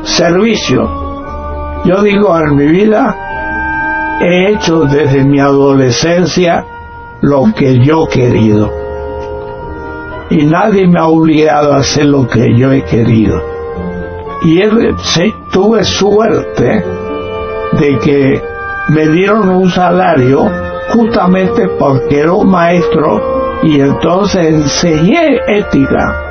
[0.06, 1.84] servicio.
[1.84, 3.16] Yo digo, en mi vida
[4.22, 6.66] he hecho desde mi adolescencia
[7.22, 8.72] lo que yo he querido.
[10.30, 13.42] Y nadie me ha obligado a hacer lo que yo he querido.
[14.44, 14.96] Y él,
[15.52, 16.84] tuve suerte
[17.80, 18.42] de que
[18.90, 20.50] me dieron un salario
[20.94, 26.22] justamente porque era un maestro y entonces enseñé ética.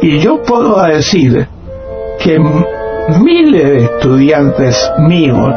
[0.00, 1.46] Y yo puedo decir
[2.18, 2.38] que
[3.20, 5.54] miles de estudiantes míos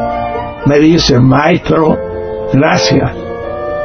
[0.66, 1.98] me dicen, maestro,
[2.52, 3.28] gracias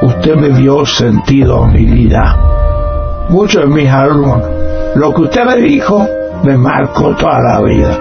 [0.05, 2.37] usted me dio sentido a mi vida.
[3.29, 4.41] Muchos de mis alumnos,
[4.95, 6.05] lo que usted me dijo
[6.43, 7.99] me marcó toda la vida.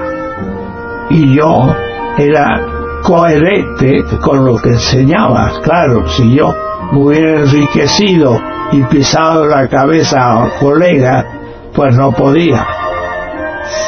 [1.11, 1.75] Y yo
[2.19, 2.61] era
[3.03, 5.53] coherente con lo que enseñaba.
[5.63, 6.53] Claro, si yo
[6.91, 8.41] me hubiera enriquecido
[8.73, 11.25] y pisado la cabeza a un colega,
[11.73, 12.67] pues no podía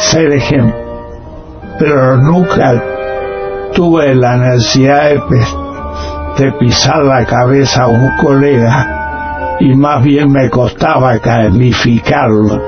[0.00, 0.74] ser ejemplo.
[1.78, 2.82] Pero nunca
[3.74, 5.14] tuve la necesidad
[6.38, 12.62] de pisar la cabeza a un colega y más bien me costaba calificarlo.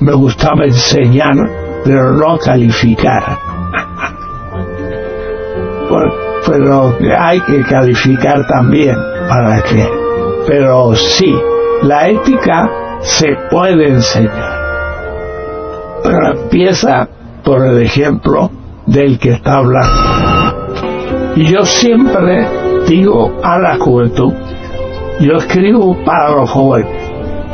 [0.00, 1.34] Me gustaba enseñar,
[1.84, 3.22] pero no calificar.
[6.46, 8.96] pero hay que calificar también
[9.28, 9.88] para que.
[10.46, 11.34] Pero sí,
[11.82, 12.68] la ética
[13.04, 14.60] se puede enseñar,
[16.02, 17.08] pero empieza
[17.44, 18.50] por el ejemplo
[18.86, 21.34] del que está hablando.
[21.36, 22.48] Y yo siempre
[22.88, 24.32] digo a la juventud,
[25.20, 26.90] yo escribo para los jóvenes,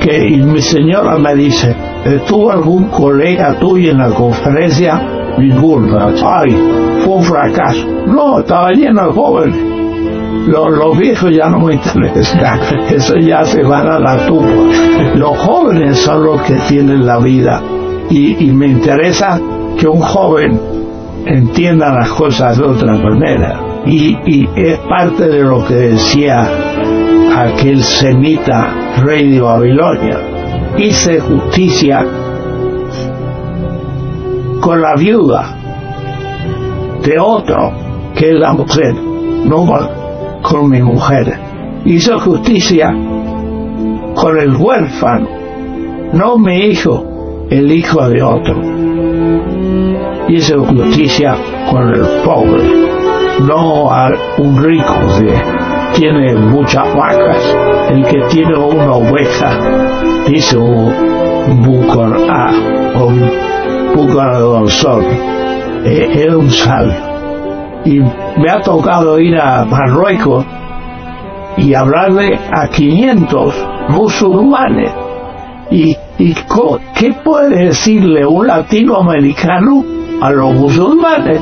[0.00, 1.74] que y mi señora me dice,
[2.04, 5.02] ¿estuvo algún colega tuyo en la conferencia?
[5.36, 5.98] Ninguno.
[6.24, 6.56] Ay,
[7.04, 7.86] fue un fracaso.
[8.06, 9.69] No, estaba lleno de jóvenes.
[10.50, 12.58] Los, viejos ya no me interesan,
[12.90, 14.50] eso ya se van a la tumba.
[15.14, 17.62] Los jóvenes son los que tienen la vida
[18.10, 19.40] y, me interesa
[19.78, 20.60] que un joven
[21.24, 23.60] entienda las cosas de otra manera.
[23.86, 26.50] Y, es parte de lo que decía
[27.36, 28.74] aquel semita
[29.04, 30.18] rey de Babilonia.
[30.76, 32.04] Hice justicia
[34.60, 35.56] con la viuda
[37.04, 37.72] de otro
[38.16, 39.64] que es la mujer, no
[40.42, 41.38] con mi mujer.
[41.84, 42.92] Hizo justicia
[44.14, 45.28] con el huérfano,
[46.12, 48.60] no mi hijo, el hijo de otro.
[50.28, 51.34] Hizo justicia
[51.70, 52.62] con el pobre,
[53.46, 57.56] no a un rico que tiene muchas vacas.
[57.90, 59.58] El que tiene una oveja,
[60.28, 62.52] dice un bucor a
[63.02, 63.50] un
[63.94, 64.68] bucanador
[65.84, 67.09] eh, era un sabio.
[67.84, 70.44] Y me ha tocado ir a Marruecos
[71.56, 73.54] y hablarle a 500
[73.88, 74.92] musulmanes.
[75.70, 75.96] ¿Y,
[76.98, 79.84] qué puede decirle un latinoamericano
[80.20, 81.40] a los musulmanes?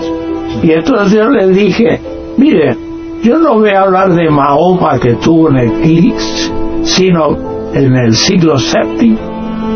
[0.63, 2.01] Y entonces yo le dije,
[2.37, 2.77] mire,
[3.23, 7.37] yo no voy a hablar de Mahoma que tuvo en el Eclipse, sino
[7.75, 9.17] en el siglo VII.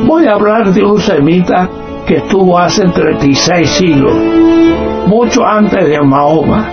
[0.06, 1.68] Voy a hablar de un semita
[2.06, 4.12] que estuvo hace 36 siglos,
[5.07, 6.68] mucho antes de Mahoma,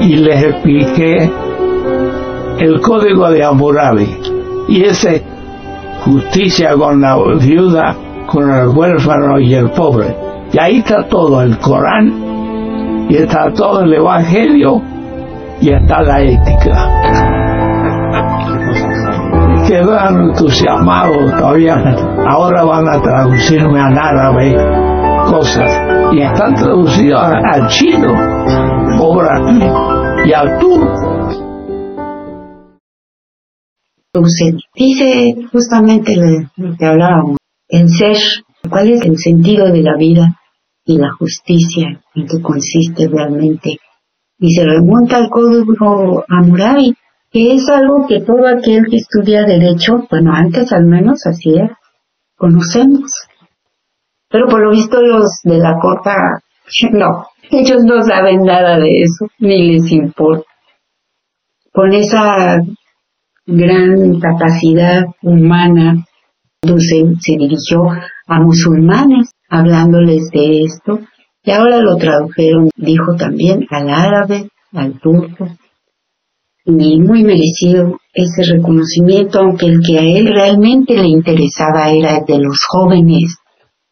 [0.00, 1.30] y les expliqué
[2.58, 4.16] el código de Hammurabi.
[4.68, 5.22] Y ese
[6.04, 7.94] justicia con la viuda,
[8.26, 10.14] con el huérfano y el pobre.
[10.52, 14.82] Y ahí está todo el Corán, y está todo el Evangelio,
[15.60, 16.88] y está la ética.
[19.66, 21.76] Quedaron entusiasmados todavía.
[22.26, 24.97] Ahora van a traducirme al árabe
[25.30, 25.70] cosas.
[26.12, 28.12] Y están traducidos al chino,
[29.00, 29.40] obra
[30.24, 31.44] y al turco.
[34.74, 36.16] Dice justamente
[36.56, 37.36] lo que hablábamos,
[37.68, 38.16] el ser,
[38.68, 40.40] cuál es el sentido de la vida
[40.84, 43.78] y la justicia, en qué consiste realmente
[44.38, 46.94] y se remonta al código Hammurabi,
[47.30, 51.70] que es algo que todo aquel que estudia derecho, bueno, antes al menos así es,
[52.36, 53.10] conocemos.
[54.30, 56.40] Pero por lo visto los de la corta,
[56.92, 60.44] no, ellos no saben nada de eso, ni les importa.
[61.72, 62.58] Con esa
[63.46, 66.04] gran capacidad humana,
[66.60, 67.88] Dulce se dirigió
[68.26, 71.00] a musulmanes hablándoles de esto
[71.42, 75.48] y ahora lo tradujeron, dijo también, al árabe, al turco.
[76.66, 82.26] Y muy merecido ese reconocimiento, aunque el que a él realmente le interesaba era el
[82.26, 83.38] de los jóvenes,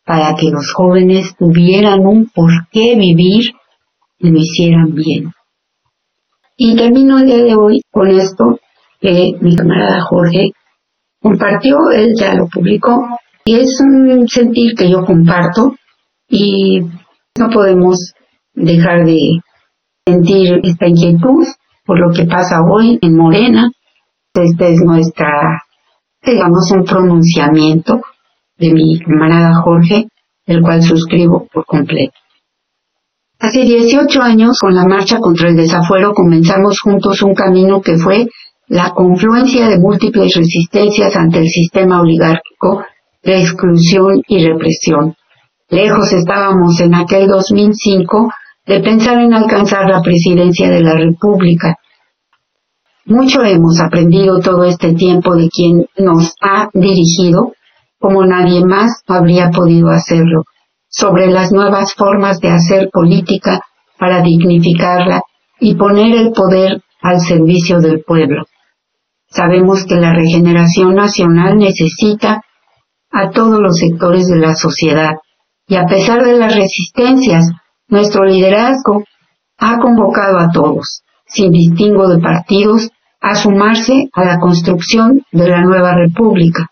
[0.07, 3.43] para que los jóvenes tuvieran un por qué vivir
[4.19, 5.33] y lo hicieran bien.
[6.57, 8.61] Y termino el día de hoy con esto
[9.01, 10.53] que mi camarada Jorge
[11.21, 13.05] compartió, él ya lo publicó,
[13.45, 15.75] y es un sentir que yo comparto
[16.29, 16.81] y
[17.39, 18.13] no podemos
[18.55, 19.41] dejar de
[20.07, 21.45] sentir esta inquietud
[21.85, 23.71] por lo que pasa hoy en Morena.
[24.33, 25.63] Este es nuestra,
[26.23, 28.01] digamos, un pronunciamiento
[28.59, 30.09] de mi camarada Jorge,
[30.47, 32.15] el cual suscribo por completo.
[33.39, 38.27] Hace 18 años, con la marcha contra el desafuero, comenzamos juntos un camino que fue
[38.69, 42.85] la confluencia de múltiples resistencias ante el sistema oligárquico
[43.23, 45.15] de exclusión y represión
[45.69, 48.31] Lejos estábamos en aquel 2005
[48.67, 51.77] de pensar en alcanzar la presidencia de la República.
[53.05, 57.53] Mucho hemos aprendido todo este tiempo de quien nos ha dirigido,
[57.99, 60.45] como nadie más habría podido hacerlo,
[60.89, 63.61] sobre las nuevas formas de hacer política
[63.99, 65.23] para dignificarla
[65.61, 68.45] y poner el poder al servicio del pueblo.
[69.29, 72.43] Sabemos que la regeneración nacional necesita
[73.11, 75.13] a todos los sectores de la sociedad,
[75.67, 77.51] y a pesar de las resistencias,
[77.89, 79.05] nuestro liderazgo
[79.59, 82.91] ha convocado a todos, sin distingo de partidos,
[83.21, 86.71] a sumarse a la construcción de la nueva república.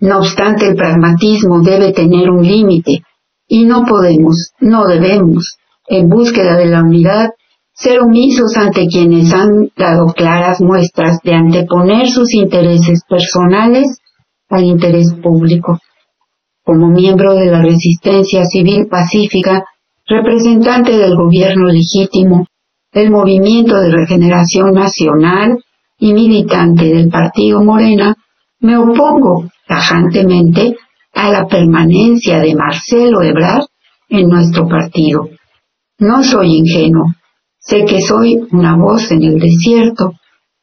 [0.00, 3.02] No obstante, el pragmatismo debe tener un límite
[3.48, 5.56] y no podemos, no debemos,
[5.88, 7.30] en búsqueda de la unidad,
[7.72, 13.98] ser omisos ante quienes han dado claras muestras de anteponer sus intereses personales
[14.48, 15.78] al interés público.
[16.64, 19.64] Como miembro de la resistencia civil pacífica,
[20.06, 22.46] representante del gobierno legítimo,
[22.92, 25.58] el movimiento de regeneración nacional
[25.98, 28.16] y militante del partido Morena,
[28.66, 30.74] me opongo tajantemente
[31.14, 33.66] a la permanencia de Marcelo Ebrard
[34.08, 35.28] en nuestro partido.
[35.98, 37.06] No soy ingenuo,
[37.58, 40.14] sé que soy una voz en el desierto,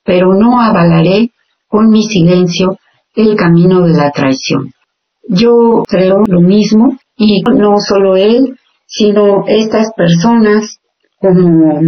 [0.04, 1.30] pero no avalaré
[1.68, 2.78] con mi silencio
[3.16, 4.72] el camino de la traición.
[5.30, 10.78] Yo creo lo mismo y no solo él, sino estas personas
[11.20, 11.80] como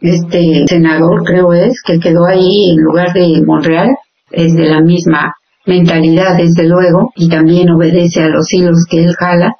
[0.00, 3.96] este senador creo es que quedó ahí en lugar de Monreal,
[4.30, 5.32] es de la misma
[5.66, 9.56] mentalidad desde luego y también obedece a los hilos que él jala,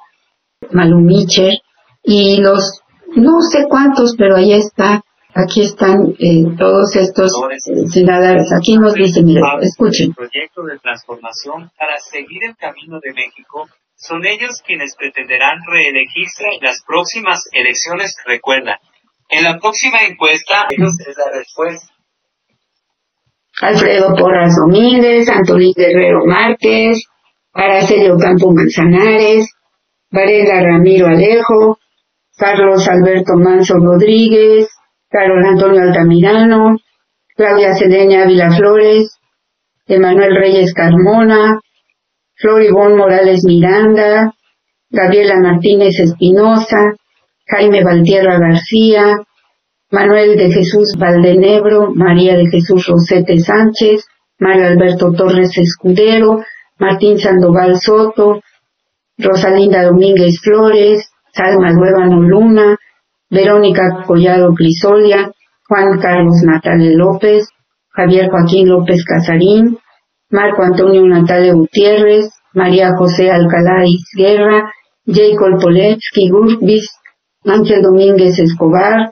[0.71, 1.07] Malum
[2.05, 2.81] y los
[3.15, 5.03] no sé cuántos, pero ahí está,
[5.35, 10.09] aquí están eh, todos estos eh, senadores, aquí nos dicen, mire, escuchen.
[10.09, 16.43] El proyecto de transformación para seguir el camino de México son ellos quienes pretenderán reelegirse
[16.59, 18.79] en las próximas elecciones, recuerda.
[19.29, 21.92] En la próxima encuesta, ellos es la respuesta.
[23.63, 27.01] Alfredo Porras Domínguez, Antolín Guerrero Márquez,
[27.53, 29.47] Araceli Campo Manzanares,
[30.11, 31.77] Varela Ramiro Alejo,
[32.37, 34.67] Carlos Alberto Manso Rodríguez,
[35.09, 36.77] Carlos Antonio Altamirano,
[37.35, 39.17] Claudia Cedeña Flores,
[39.87, 41.59] Emanuel Reyes Carmona,
[42.35, 44.33] Floribón Morales Miranda,
[44.89, 46.95] Gabriela Martínez Espinosa,
[47.47, 49.17] Jaime Valtierra García,
[49.93, 54.03] Manuel de Jesús Valdenebro, María de Jesús Rosete Sánchez,
[54.39, 56.43] Mario Alberto Torres Escudero,
[56.79, 58.41] Martín Sandoval Soto,
[59.19, 62.75] Rosalinda Domínguez Flores, Salma Luevano Luna,
[63.29, 65.31] Verónica Collado Crisolia,
[65.69, 67.47] Juan Carlos Natale López,
[67.91, 69.77] Javier Joaquín López Casarín,
[70.31, 73.83] Marco Antonio Natale Gutiérrez, María José Alcalá
[74.17, 74.73] Guerra,
[75.05, 76.89] Jacob Poletsky Gurbis,
[77.45, 79.11] Ángel Domínguez Escobar,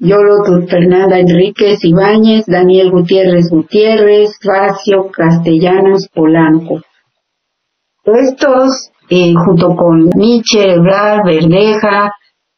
[0.00, 6.80] Yolo Fernanda Enríquez Ibáñez, Daniel Gutiérrez Gutiérrez, Facio Castellanos Polanco.
[8.04, 12.12] Estos, eh, junto con Michel, Ebrard, Verdeja,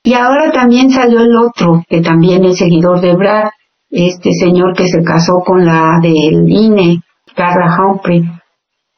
[0.05, 3.51] y ahora también salió el otro, que también es seguidor de Ebrard,
[3.91, 7.03] este señor que se casó con la del INE,
[7.35, 8.23] Carla Humphrey.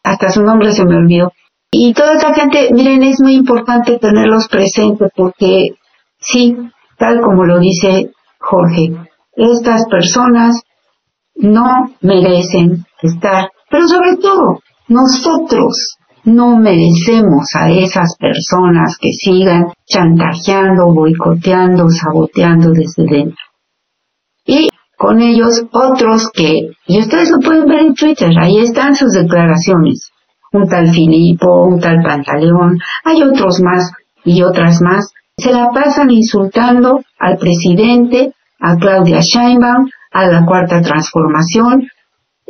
[0.03, 1.33] Hasta su nombre se me olvidó.
[1.71, 5.71] Y toda esa gente, miren, es muy importante tenerlos presentes porque
[6.19, 6.57] sí,
[6.99, 8.13] tal como lo dice
[8.49, 8.93] Jorge,
[9.37, 10.61] estas personas
[11.35, 20.93] no merecen estar, pero sobre todo nosotros no merecemos a esas personas que sigan chantajeando,
[20.93, 23.45] boicoteando, saboteando desde dentro.
[24.47, 29.13] Y con ellos otros que, y ustedes lo pueden ver en Twitter, ahí están sus
[29.13, 30.11] declaraciones.
[30.53, 33.91] Un tal Filipo, un tal Pantaleón, hay otros más
[34.25, 35.13] y otras más
[35.45, 41.87] se la pasan insultando al presidente, a Claudia Sheinbaum, a la cuarta transformación,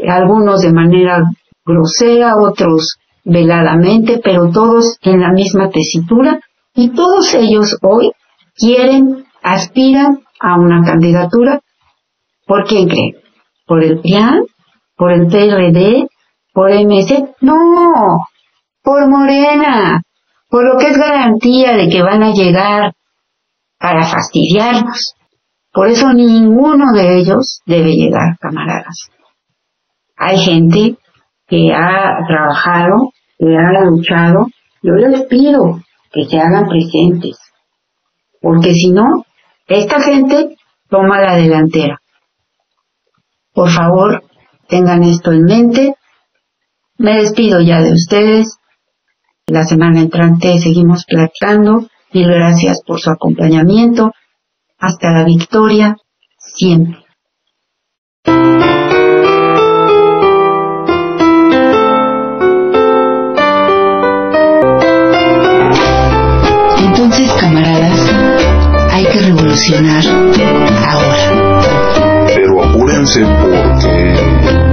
[0.08, 1.24] algunos de manera
[1.66, 6.38] grosera, otros veladamente, pero todos en la misma tesitura,
[6.72, 8.12] y todos ellos hoy
[8.56, 11.60] quieren, aspiran a una candidatura.
[12.46, 13.16] ¿Por quién creen?
[13.66, 14.44] ¿Por el PRIAN?
[14.96, 16.06] ¿Por el PRD?
[16.52, 17.34] ¿Por MC?
[17.40, 18.20] No,
[18.82, 20.02] por Morena
[20.54, 22.92] por lo que es garantía de que van a llegar
[23.76, 25.16] para fastidiarnos.
[25.72, 29.10] Por eso ninguno de ellos debe llegar, camaradas.
[30.16, 30.96] Hay gente
[31.48, 34.46] que ha trabajado, que ha luchado.
[34.80, 35.80] Yo les pido
[36.12, 37.36] que se hagan presentes,
[38.40, 39.24] porque si no,
[39.66, 40.54] esta gente
[40.88, 41.98] toma la delantera.
[43.52, 44.22] Por favor,
[44.68, 45.94] tengan esto en mente.
[46.96, 48.56] Me despido ya de ustedes.
[49.46, 51.86] La semana entrante seguimos platicando.
[52.14, 54.12] Mil gracias por su acompañamiento.
[54.78, 55.96] Hasta la victoria,
[56.38, 57.04] siempre.
[66.78, 68.12] Entonces, camaradas,
[68.92, 70.04] hay que revolucionar
[70.88, 72.24] ahora.
[72.28, 74.63] Pero apúrense porque